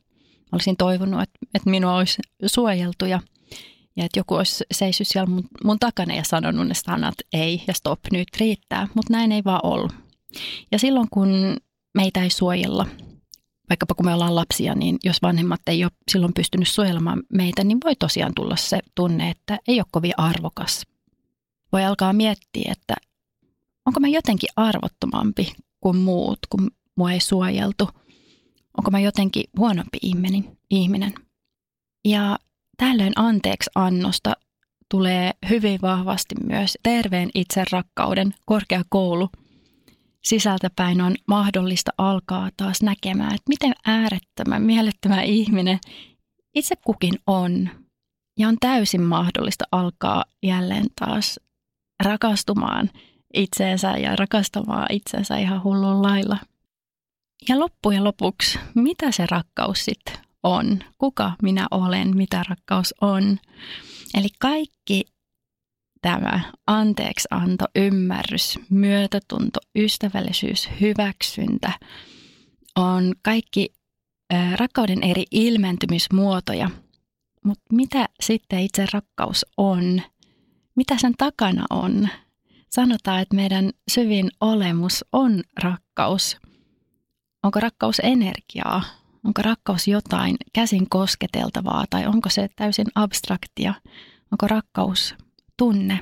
Olisin 0.52 0.78
toivonut, 0.78 1.22
että, 1.22 1.40
että 1.54 1.70
minua 1.70 1.96
olisi 1.96 2.22
suojeltu 2.46 3.06
ja, 3.06 3.20
ja 3.96 4.06
että 4.06 4.20
joku 4.20 4.36
olisi 4.36 4.64
seissyt 4.72 5.08
siellä 5.08 5.30
mun, 5.30 5.44
mun 5.64 5.80
takana 5.80 6.16
ja 6.16 6.24
sanonut 6.24 6.68
ne 6.68 6.74
sanat 6.74 7.16
ei 7.34 7.64
ja 7.68 7.74
stop, 7.74 8.00
nyt 8.12 8.28
riittää, 8.40 8.88
mutta 8.94 9.14
näin 9.14 9.32
ei 9.32 9.44
vaan 9.44 9.60
ollut. 9.64 9.92
Ja 10.72 10.80
silloin 10.80 11.08
kun 11.10 11.58
meitä 11.94 12.24
ei 12.24 12.30
suojella, 12.30 12.88
vaikkapa 13.70 13.96
kun 13.96 14.06
me 14.06 14.14
ollaan 14.14 14.36
lapsia, 14.36 14.76
niin 14.76 14.98
jos 15.04 15.22
vanhemmat 15.22 15.62
ei 15.68 15.84
ole 15.84 15.92
silloin 16.12 16.34
pystynyt 16.34 16.68
suojelemaan 16.68 17.24
meitä, 17.34 17.64
niin 17.64 17.78
voi 17.86 17.96
tosiaan 17.96 18.32
tulla 18.36 18.56
se 18.56 18.80
tunne, 18.96 19.30
että 19.30 19.60
ei 19.68 19.80
ole 19.80 19.86
kovin 19.92 20.14
arvokas. 20.18 20.86
Voi 21.72 21.86
alkaa 21.86 22.14
miettiä, 22.14 22.72
että 22.72 22.96
onko 23.86 24.00
mä 24.00 24.08
jotenkin 24.08 24.50
arvottomampi 24.56 25.54
kuin 25.80 25.98
muut, 25.98 26.40
kun 26.50 26.72
mua 26.96 27.12
ei 27.12 27.20
suojeltu. 27.20 27.90
Onko 28.78 28.92
mä 28.92 29.00
jotenkin 29.00 29.44
huonompi 29.58 29.98
ihminen? 30.70 31.14
Ja 32.06 32.40
tällöin 32.78 33.14
anteeksi 33.16 33.70
annosta 33.76 34.34
tulee 34.92 35.32
hyvin 35.50 35.80
vahvasti 35.82 36.36
myös 36.48 36.78
terveen 36.84 37.30
itserakkauden 37.34 38.34
korkeakoulu– 38.46 39.30
sisältäpäin 40.26 41.02
on 41.02 41.16
mahdollista 41.28 41.92
alkaa 41.98 42.50
taas 42.58 42.82
näkemään, 42.82 43.36
että 43.36 43.50
miten 43.50 43.74
äärettömän, 43.86 44.62
mielettömän 44.62 45.24
ihminen 45.24 45.80
itse 46.56 46.76
kukin 46.86 47.14
on. 47.28 47.70
Ja 48.40 48.48
on 48.48 48.58
täysin 48.60 49.02
mahdollista 49.02 49.66
alkaa 49.72 50.24
jälleen 50.44 50.86
taas 51.00 51.40
rakastumaan 52.04 52.90
itseensä 53.34 53.92
ja 53.92 54.16
rakastamaan 54.16 54.88
itsensä 54.90 55.38
ihan 55.38 55.64
hullun 55.64 56.02
lailla. 56.02 56.38
Ja 57.50 57.60
loppujen 57.60 58.04
lopuksi, 58.04 58.60
mitä 58.76 59.12
se 59.12 59.26
rakkaus 59.32 59.86
sitten 59.86 60.25
on? 60.46 60.80
Kuka 60.98 61.32
minä 61.42 61.68
olen? 61.72 62.18
Mitä 62.18 62.44
rakkaus 62.50 62.94
on? 63.02 63.40
Eli 64.14 64.28
kaikki 64.40 65.04
tämä 66.02 66.40
anteeksianto, 66.68 67.66
ymmärrys, 67.76 68.60
myötätunto, 68.70 69.60
ystävällisyys, 69.76 70.70
hyväksyntä 70.82 71.72
on 72.76 73.14
kaikki 73.22 73.74
rakkauden 74.56 75.04
eri 75.04 75.24
ilmentymismuotoja. 75.32 76.70
Mutta 77.44 77.64
mitä 77.72 78.10
sitten 78.22 78.60
itse 78.60 78.86
rakkaus 78.94 79.46
on? 79.58 80.02
Mitä 80.76 80.98
sen 80.98 81.14
takana 81.18 81.66
on? 81.70 82.10
Sanotaan, 82.70 83.22
että 83.22 83.36
meidän 83.36 83.70
syvin 83.92 84.32
olemus 84.42 85.06
on 85.12 85.44
rakkaus. 85.64 86.38
Onko 87.44 87.60
rakkaus 87.60 88.00
energiaa? 88.04 88.84
Onko 89.26 89.42
rakkaus 89.42 89.88
jotain 89.88 90.36
käsin 90.54 90.90
kosketeltavaa 90.90 91.86
tai 91.90 92.06
onko 92.06 92.30
se 92.30 92.50
täysin 92.56 92.88
abstraktia? 92.96 93.74
Onko 94.32 94.48
rakkaus 94.48 95.16
tunne. 95.58 96.00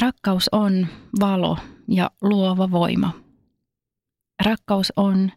Rakkaus 0.00 0.48
on 0.52 0.86
valo 1.20 1.58
ja 1.88 2.10
luova 2.22 2.70
voima. 2.70 3.12
Rakkaus 4.44 4.92
on 4.96 5.32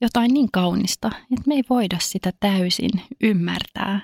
jotain 0.00 0.34
niin 0.34 0.50
kaunista, 0.52 1.10
että 1.32 1.44
me 1.46 1.54
ei 1.54 1.62
voida 1.70 1.98
sitä 2.00 2.32
täysin 2.40 2.90
ymmärtää. 3.22 4.00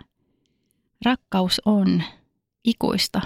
Rakkaus 1.04 1.60
on 1.64 2.02
ikuista. 2.64 3.20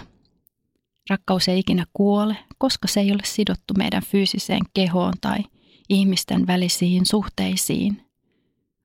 Rakkaus 1.11 1.49
ei 1.49 1.59
ikinä 1.59 1.85
kuole, 1.93 2.37
koska 2.59 2.89
se 2.89 3.01
ei 3.01 3.13
ole 3.13 3.23
sidottu 3.25 3.75
meidän 3.79 4.03
fyysiseen 4.03 4.63
kehoon 4.75 5.15
tai 5.21 5.39
ihmisten 5.89 6.47
välisiin 6.47 7.07
suhteisiin. 7.07 8.08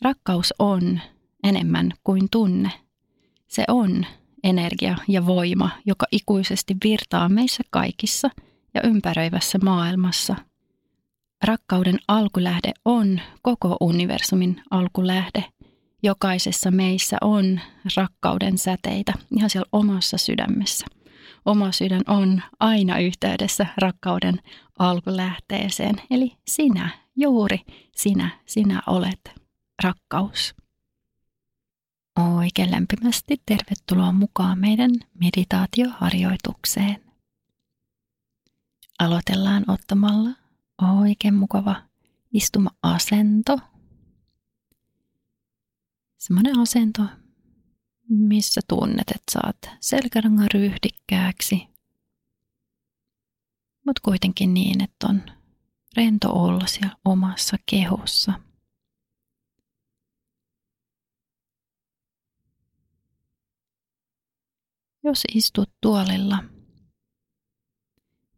Rakkaus 0.01 0.53
on 0.59 0.99
enemmän 1.43 1.91
kuin 2.03 2.29
tunne. 2.31 2.71
Se 3.47 3.63
on 3.67 4.05
energia 4.43 4.97
ja 5.07 5.25
voima, 5.25 5.69
joka 5.85 6.05
ikuisesti 6.11 6.75
virtaa 6.83 7.29
meissä 7.29 7.63
kaikissa 7.69 8.29
ja 8.73 8.81
ympäröivässä 8.83 9.59
maailmassa. 9.63 10.35
Rakkauden 11.43 11.99
alkulähde 12.07 12.71
on 12.85 13.21
koko 13.41 13.77
universumin 13.81 14.61
alkulähde. 14.71 15.45
Jokaisessa 16.03 16.71
meissä 16.71 17.17
on 17.21 17.59
rakkauden 17.97 18.57
säteitä 18.57 19.13
ihan 19.37 19.49
siellä 19.49 19.69
omassa 19.71 20.17
sydämessä. 20.17 20.85
Oma 21.45 21.71
sydän 21.71 22.01
on 22.07 22.41
aina 22.59 22.99
yhteydessä 22.99 23.65
rakkauden 23.77 24.39
alkulähteeseen, 24.79 25.95
eli 26.09 26.31
sinä, 26.47 26.89
juuri 27.15 27.59
sinä, 27.95 28.29
sinä 28.45 28.81
olet 28.87 29.42
rakkaus. 29.83 30.55
Oikein 32.19 32.71
lämpimästi 32.71 33.41
tervetuloa 33.45 34.11
mukaan 34.11 34.59
meidän 34.59 34.91
meditaatioharjoitukseen. 35.13 37.03
Aloitellaan 38.99 39.63
ottamalla 39.67 40.29
oikein 41.01 41.33
mukava 41.33 41.81
istuma-asento. 42.33 43.59
Semmoinen 46.17 46.59
asento, 46.59 47.01
missä 48.09 48.61
tunnet, 48.67 49.11
että 49.15 49.31
saat 49.31 49.57
selkärangan 49.79 50.47
ryhdikkääksi, 50.53 51.67
mutta 53.85 54.01
kuitenkin 54.05 54.53
niin, 54.53 54.83
että 54.83 55.07
on 55.07 55.21
rento 55.97 56.33
olla 56.33 56.67
siellä 56.67 56.95
omassa 57.05 57.57
kehossa– 57.65 58.33
istut 65.33 65.69
tuolilla, 65.81 66.43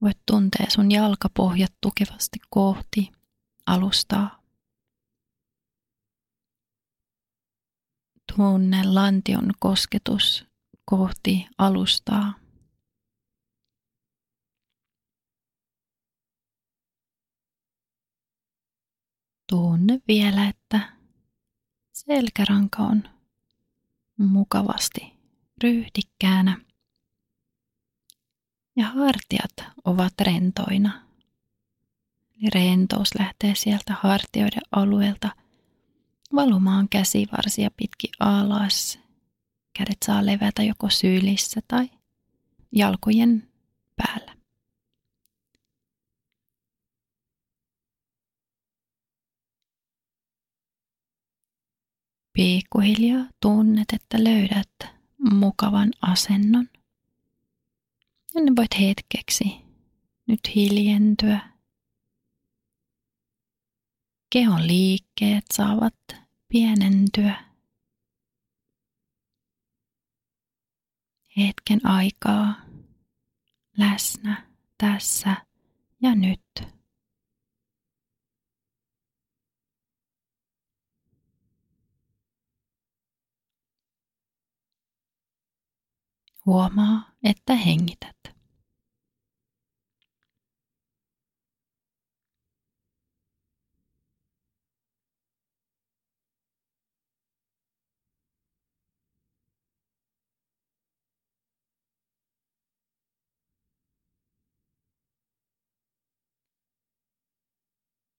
voit 0.01 0.17
tuntea 0.25 0.65
sun 0.69 0.91
jalkapohjat 0.91 1.73
tukevasti 1.81 2.39
kohti 2.49 3.11
alustaa. 3.65 4.43
Tunne 8.35 8.83
lantion 8.83 9.51
kosketus 9.59 10.45
kohti 10.85 11.47
alustaa. 11.57 12.33
Tunne 19.49 20.01
vielä, 20.07 20.47
että 20.49 20.97
selkäranka 21.93 22.83
on 22.83 23.03
mukavasti 24.17 25.14
ryhdikkäänä 25.63 26.57
ja 28.75 28.85
hartiat 28.85 29.53
ovat 29.85 30.13
rentoina. 30.21 31.05
Eli 32.41 32.49
rentous 32.49 33.09
lähtee 33.19 33.55
sieltä 33.55 33.93
hartioiden 33.99 34.61
alueelta 34.71 35.29
valumaan 36.35 36.89
käsivarsia 36.89 37.69
pitkin 37.77 38.11
alas. 38.19 38.99
Kädet 39.77 39.97
saa 40.05 40.25
levätä 40.25 40.63
joko 40.63 40.89
sylissä 40.89 41.61
tai 41.67 41.89
jalkojen 42.71 43.51
päällä. 43.95 44.35
Pikkuhiljaa 52.33 53.25
tunnet, 53.41 53.85
että 53.93 54.23
löydät 54.23 54.94
mukavan 55.33 55.91
asennon. 56.01 56.69
Ja 58.35 58.41
ne 58.41 58.51
voit 58.55 58.79
hetkeksi 58.79 59.45
nyt 60.27 60.39
hiljentyä. 60.55 61.39
Kehon 64.29 64.67
liikkeet 64.67 65.45
saavat 65.53 65.95
pienentyä. 66.47 67.45
Hetken 71.37 71.85
aikaa 71.85 72.55
läsnä 73.77 74.47
tässä 74.77 75.35
ja 76.01 76.15
nyt. 76.15 76.44
Huomaa, 86.45 87.11
että 87.23 87.55
hengität. 87.55 88.15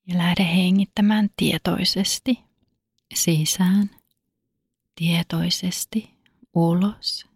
Ja 0.08 0.18
lähde 0.18 0.44
hengittämään 0.44 1.30
tietoisesti 1.36 2.38
sisään, 3.14 3.90
tietoisesti 4.94 6.14
ulos. 6.54 7.35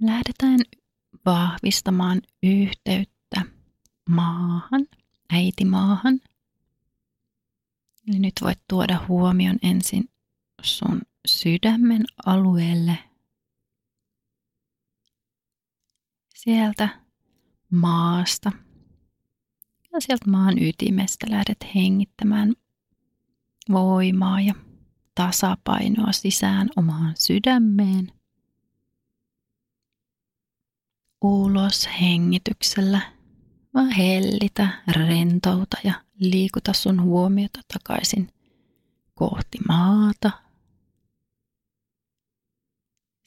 Lähdetään 0.00 0.60
vahvistamaan 1.26 2.22
yhteyttä 2.42 3.42
maahan, 4.08 4.86
äitimaahan. 5.32 6.20
Eli 8.08 8.18
nyt 8.18 8.32
voit 8.42 8.58
tuoda 8.68 9.04
huomion 9.08 9.58
ensin 9.62 10.04
sun 10.62 11.00
sydämen 11.26 12.04
alueelle. 12.26 12.98
Sieltä 16.34 16.88
maasta 17.70 18.52
ja 19.92 20.00
sieltä 20.00 20.30
maan 20.30 20.62
ytimestä 20.62 21.26
lähdet 21.30 21.74
hengittämään 21.74 22.52
voimaa 23.72 24.40
ja 24.40 24.54
tasapainoa 25.14 26.12
sisään 26.12 26.68
omaan 26.76 27.14
sydämeen– 27.18 28.12
ulos 31.20 31.88
hengityksellä. 32.00 33.00
Vaan 33.74 33.90
hellitä, 33.90 34.82
rentouta 34.88 35.76
ja 35.84 35.94
liikuta 36.18 36.72
sun 36.72 37.02
huomiota 37.02 37.60
takaisin 37.72 38.28
kohti 39.14 39.58
maata. 39.68 40.30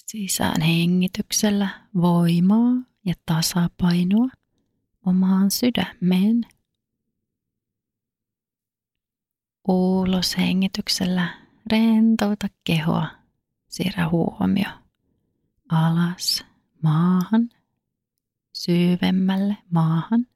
Sisään 0.07 0.61
hengityksellä 0.61 1.69
voimaa 2.01 2.73
ja 3.05 3.13
tasapainoa 3.25 4.27
omaan 5.05 5.51
sydämeen. 5.51 6.41
Ulos 9.67 10.37
hengityksellä 10.37 11.27
rentouta 11.71 12.47
kehoa, 12.63 13.07
siirrä 13.67 14.09
huomio 14.09 14.69
alas 15.69 16.45
maahan 16.81 17.49
syvemmälle 18.53 19.57
maahan. 19.69 20.27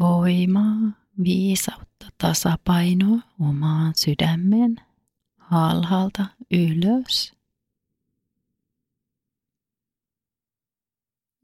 Voimaa, 0.00 0.92
viisautta, 1.24 2.06
tasapainoa 2.18 3.18
omaan 3.40 3.92
sydämeen 3.96 4.76
alhaalta 5.50 6.26
ylös. 6.50 7.36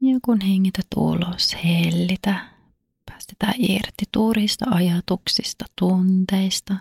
Ja 0.01 0.19
kun 0.21 0.41
hengität 0.41 0.87
ulos, 0.95 1.55
hellitä, 1.63 2.49
päästetään 3.05 3.53
irti 3.57 4.05
turista 4.11 4.65
ajatuksista, 4.71 5.65
tunteista. 5.75 6.75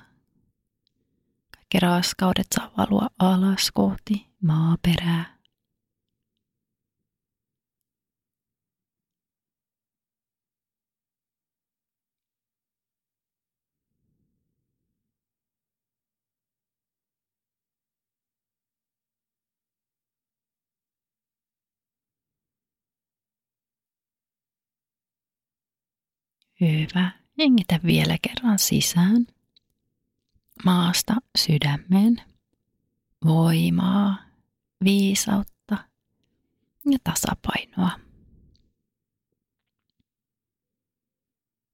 Kaikki 1.57 1.81
raskaudet 1.81 2.47
saa 2.55 2.71
valua 2.77 3.09
alas 3.19 3.71
kohti 3.75 4.27
maaperää. 4.43 5.42
Hyvä. 26.63 27.11
Hengitä 27.39 27.81
vielä 27.85 28.17
kerran 28.23 28.59
sisään. 28.59 29.27
Maasta 30.65 31.15
sydämeen. 31.39 32.23
Voimaa, 33.25 34.19
viisautta 34.85 35.77
ja 36.91 36.99
tasapainoa. 37.05 37.91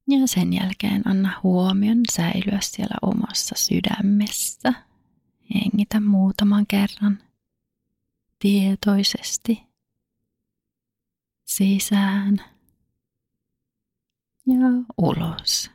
Ja 0.09 0.27
sen 0.27 0.53
jälkeen 0.53 1.09
anna 1.09 1.41
huomion 1.43 1.99
säilyä 2.13 2.59
siellä 2.63 2.97
omassa 3.03 3.55
sydämessä. 3.59 4.73
Hengitä 5.55 6.01
muutaman 6.01 6.67
kerran 6.67 7.19
tietoisesti 8.39 9.63
sisään 11.45 12.58
ja 14.49 14.95
ulos. 14.99 15.71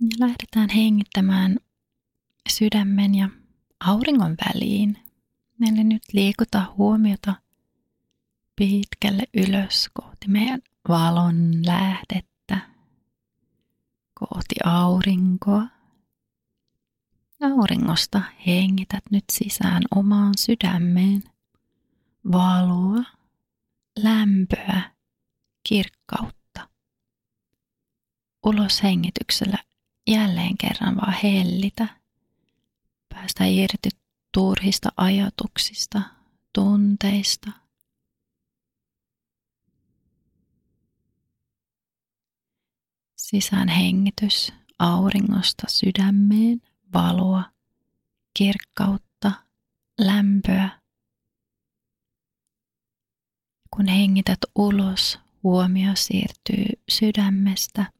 Ja 0.00 0.26
lähdetään 0.26 0.68
hengittämään 0.70 1.56
sydämen 2.48 3.14
ja 3.14 3.28
auringon 3.80 4.36
väliin. 4.46 4.98
Eli 5.72 5.84
nyt 5.84 6.02
liikuta 6.12 6.74
huomiota 6.76 7.34
pitkälle 8.56 9.22
ylös 9.34 9.90
kohti 9.92 10.28
meidän 10.28 10.60
valon 10.88 11.66
lähdettä 11.66 12.58
kohti 14.14 14.54
aurinkoa. 14.64 15.66
Auringosta 17.42 18.22
hengität 18.46 19.04
nyt 19.10 19.24
sisään 19.32 19.82
omaan 19.94 20.34
sydämeen 20.38 21.22
valoa, 22.32 23.02
lämpöä, 24.02 24.90
kirkkautta. 25.68 26.68
Ulos 28.46 28.82
hengityksellä 28.82 29.58
jälleen 30.06 30.58
kerran 30.58 30.96
vaan 30.96 31.16
hellitä. 31.22 31.88
Päästä 33.08 33.44
irti 33.44 33.88
turhista 34.34 34.88
ajatuksista, 34.96 36.02
tunteista. 36.54 37.50
Sisään 43.16 43.68
hengitys 43.68 44.52
auringosta 44.78 45.66
sydämeen, 45.68 46.62
valoa, 46.94 47.44
kirkkautta, 48.38 49.32
lämpöä. 50.00 50.77
Kun 53.70 53.88
hengität 53.88 54.38
ulos, 54.54 55.18
huomio 55.42 55.90
siirtyy 55.94 56.66
sydämestä 56.88 57.92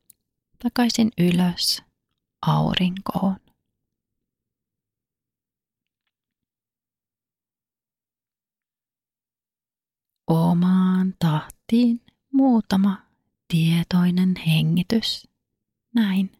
takaisin 0.62 1.10
ylös 1.18 1.82
aurinkoon. 2.46 3.36
Omaan 10.26 11.14
tahtiin 11.18 12.00
muutama 12.32 13.02
tietoinen 13.48 14.34
hengitys. 14.46 15.28
Näin. 15.94 16.37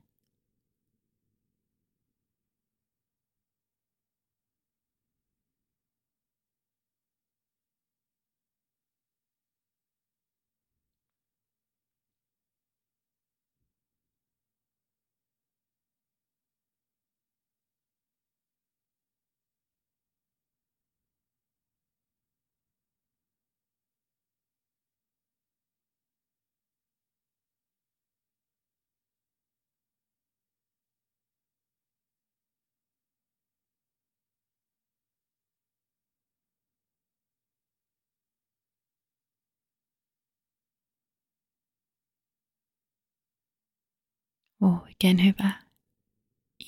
Oikein 44.61 45.25
hyvä. 45.25 45.53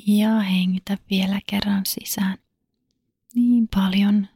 Ja 0.07 0.41
hengitä 0.41 0.99
vielä 1.11 1.41
kerran 1.47 1.87
sisään. 1.87 2.39
Niin 3.35 3.69
paljon 3.75 4.29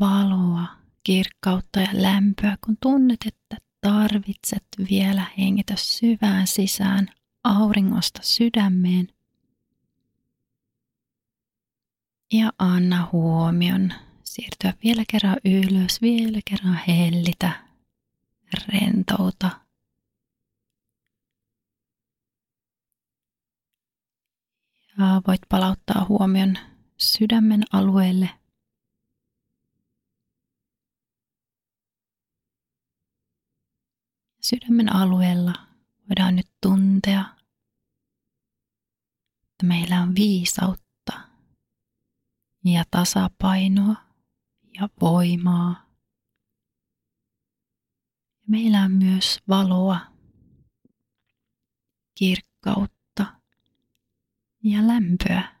valoa, 0.00 0.66
kirkkautta 1.04 1.80
ja 1.80 1.88
lämpöä, 1.92 2.56
kun 2.64 2.76
tunnet, 2.82 3.20
että 3.26 3.56
tarvitset 3.80 4.64
vielä 4.90 5.26
hengitä 5.38 5.74
syvään 5.76 6.46
sisään 6.46 7.08
auringosta 7.44 8.20
sydämeen. 8.22 9.08
Ja 12.32 12.52
anna 12.58 13.08
huomion 13.12 13.92
siirtyä 14.24 14.74
vielä 14.84 15.04
kerran 15.10 15.36
ylös, 15.44 16.02
vielä 16.02 16.38
kerran 16.50 16.80
hellitä, 16.88 17.52
rentouta 18.68 19.50
voit 25.26 25.40
palauttaa 25.48 26.06
huomion 26.08 26.58
sydämen 26.96 27.62
alueelle. 27.72 28.30
Sydämen 34.40 34.96
alueella 34.96 35.52
voidaan 36.08 36.36
nyt 36.36 36.50
tuntea, 36.60 37.24
että 39.40 39.66
meillä 39.66 40.02
on 40.02 40.14
viisautta 40.14 41.12
ja 42.64 42.84
tasapainoa 42.90 43.96
ja 44.80 44.88
voimaa. 45.00 45.90
Meillä 48.46 48.82
on 48.82 48.92
myös 48.92 49.40
valoa, 49.48 50.00
kirkkautta 52.14 52.99
ja 54.62 54.86
lämpöä. 54.86 55.60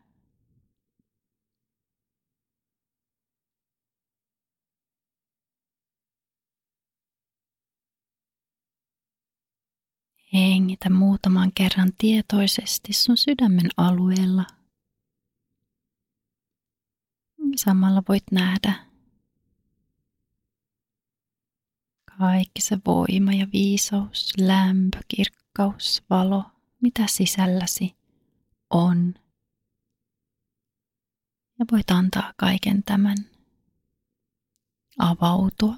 Hengitä 10.32 10.90
muutaman 10.90 11.52
kerran 11.54 11.92
tietoisesti 11.98 12.92
sun 12.92 13.16
sydämen 13.16 13.70
alueella. 13.76 14.44
Samalla 17.56 18.02
voit 18.08 18.24
nähdä 18.32 18.90
kaikki 22.18 22.60
se 22.60 22.78
voima 22.86 23.32
ja 23.32 23.46
viisaus, 23.52 24.32
lämpö, 24.38 24.98
kirkkaus, 25.08 26.02
valo, 26.10 26.44
mitä 26.80 27.06
sisälläsi 27.06 27.99
on. 28.70 29.14
Ja 31.58 31.64
voit 31.72 31.90
antaa 31.90 32.34
kaiken 32.36 32.82
tämän 32.82 33.16
avautua. 34.98 35.74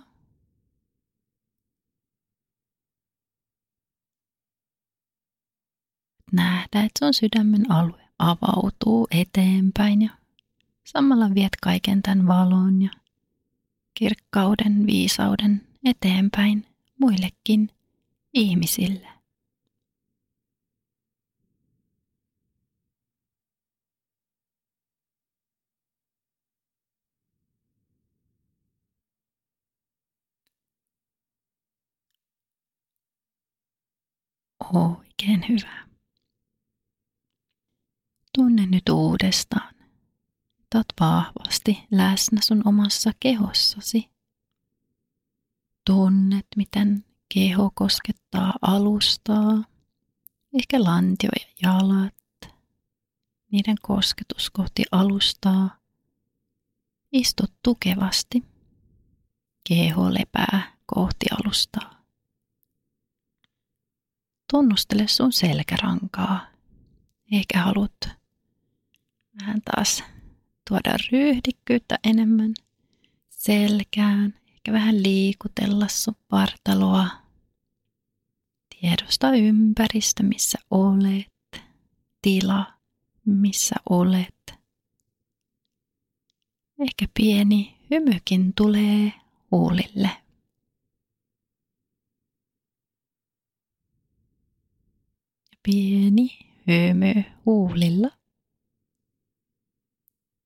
Nähdä, 6.32 6.66
että 6.82 6.98
sun 6.98 7.14
sydämen 7.14 7.70
alue 7.70 8.08
avautuu 8.18 9.08
eteenpäin 9.10 10.02
ja 10.02 10.10
samalla 10.84 11.34
viet 11.34 11.52
kaiken 11.62 12.02
tämän 12.02 12.26
valon 12.26 12.82
ja 12.82 12.90
kirkkauden, 13.94 14.86
viisauden 14.86 15.68
eteenpäin 15.84 16.66
muillekin 17.00 17.70
ihmisille. 18.32 19.11
Oikein 34.72 35.44
hyvä. 35.48 35.86
Tunne 38.34 38.66
nyt 38.66 38.88
uudestaan, 38.88 39.74
oot 40.74 40.86
vahvasti 41.00 41.84
läsnä 41.90 42.40
sun 42.44 42.62
omassa 42.68 43.10
kehossasi. 43.20 44.10
Tunnet, 45.86 46.46
miten 46.56 47.04
keho 47.34 47.70
koskettaa 47.74 48.54
alustaa, 48.62 49.64
ehkä 50.58 50.84
lantio 50.84 51.30
ja 51.40 51.46
jalat, 51.62 52.14
niiden 53.50 53.76
kosketus 53.82 54.50
kohti 54.50 54.82
alustaa. 54.92 55.76
Istut 57.12 57.52
tukevasti. 57.62 58.44
Keho 59.68 60.14
lepää 60.14 60.76
kohti 60.86 61.26
alustaa. 61.30 62.01
Tunnustele 64.52 65.08
sun 65.08 65.32
selkärankaa. 65.32 66.46
Ehkä 67.32 67.62
haluat 67.62 68.08
vähän 69.40 69.62
taas 69.64 70.04
tuoda 70.68 70.96
ryhdikkyyttä 71.12 71.98
enemmän 72.04 72.54
selkään. 73.28 74.34
Ehkä 74.52 74.72
vähän 74.72 75.02
liikutella 75.02 75.88
sun 75.88 76.14
vartaloa. 76.32 77.08
Tiedosta 78.80 79.32
ympäristö, 79.32 80.22
missä 80.22 80.58
olet. 80.70 81.62
Tila, 82.22 82.72
missä 83.24 83.74
olet. 83.90 84.54
Ehkä 86.78 87.06
pieni 87.14 87.76
hymykin 87.90 88.52
tulee 88.54 89.12
huulille. 89.50 90.21
Pieni 95.62 96.38
hymy 96.66 97.24
huulilla. 97.46 98.10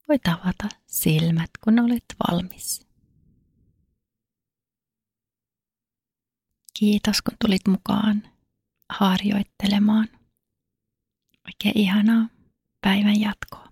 Voit 0.09 0.29
avata 0.29 0.69
silmät, 0.87 1.51
kun 1.65 1.79
olet 1.79 2.05
valmis. 2.29 2.87
Kiitos, 6.79 7.23
kun 7.23 7.37
tulit 7.45 7.67
mukaan 7.69 8.23
harjoittelemaan. 8.93 10.09
Oikein 11.47 11.79
ihanaa 11.79 12.29
päivän 12.81 13.21
jatkoa. 13.21 13.66